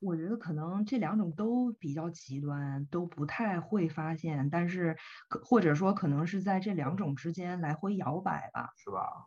[0.00, 4.96] 我觉得可能这两种都比较极端，都不太会发现，但是
[5.28, 8.70] 可或者说可能是在这两种之间来回摇摆吧。
[8.76, 9.26] 是吧？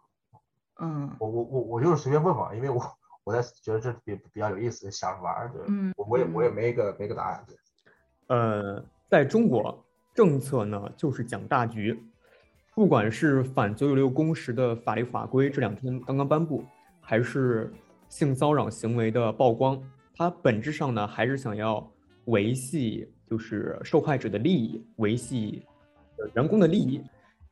[0.77, 2.81] 嗯我我我我就是随便问问，因为我
[3.23, 7.45] 我在觉得这比比较有意思，想着玩儿，就是嗯我我也我也嗯没个没个答案。
[7.47, 7.57] 对
[8.27, 11.97] 呃，在中国，政策呢就是讲大局，
[12.73, 16.63] 不管是反九九六工时的法律法规这两天刚刚颁布，
[16.99, 17.73] 还是
[18.09, 19.81] 性骚扰行为的曝光，
[20.15, 21.85] 它本质上呢还是想要
[22.25, 25.63] 维系就是受害者的利益，维系
[26.35, 27.01] 员工的利益，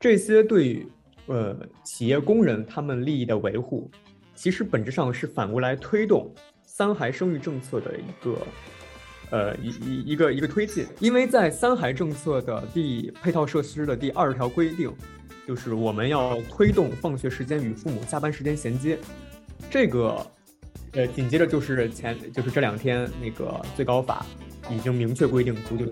[0.00, 0.86] 这些对
[1.26, 3.90] 呃企业工人他们利益的维护，
[4.34, 8.38] 其实本质上是反过来推动三孩生育政策的一个。
[9.30, 14.92] 呃，一一一个一个推进，因为在三孩政策的第配套设施的第二十条规定，
[15.48, 18.96] 就是我们要推动放学时间与父母下班时间衔接。
[19.70, 20.24] 这个，
[20.94, 24.24] 呃，紧接着就是前就是这两天那个最高法
[24.70, 25.84] 已经明确规定足球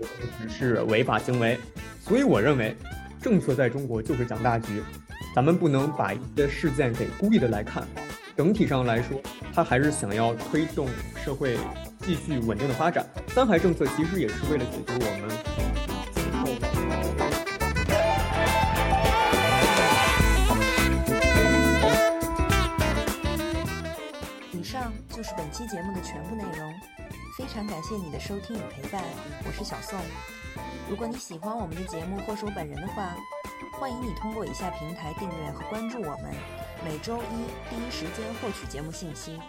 [0.47, 1.57] 是违法行为，
[1.99, 2.75] 所以我认为
[3.21, 4.81] 政策在中国就是讲大局，
[5.35, 7.87] 咱们不能把一些事件给孤立的来看。
[8.35, 9.21] 整体上来说，
[9.53, 10.87] 它还是想要推动
[11.23, 11.55] 社会
[11.99, 13.05] 继续稳定的发展。
[13.27, 15.92] 三孩政策其实也是为了解决我们
[25.53, 26.73] 期节目的全部内容，
[27.37, 29.03] 非常感谢你的收听与陪伴，
[29.45, 29.99] 我是小宋。
[30.89, 33.15] 如果你喜欢我们的节目或是我本人的话，
[33.79, 36.33] 欢迎你通过以下平台订阅和关注我们，
[36.83, 39.39] 每周一第一时间获取节目信息。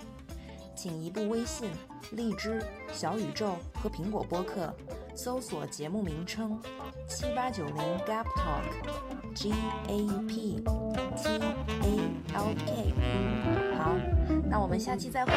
[0.76, 1.70] 请移步微信、
[2.11, 4.76] 荔枝、小宇宙和苹果播客，
[5.14, 6.61] 搜索节目名称
[7.09, 9.55] “七八九零 Gap Talk，G
[9.88, 10.62] A P
[11.16, 11.40] T
[11.80, 11.98] A
[12.34, 12.92] L K。
[13.78, 13.94] 好，
[14.49, 15.32] 那我们下期再会。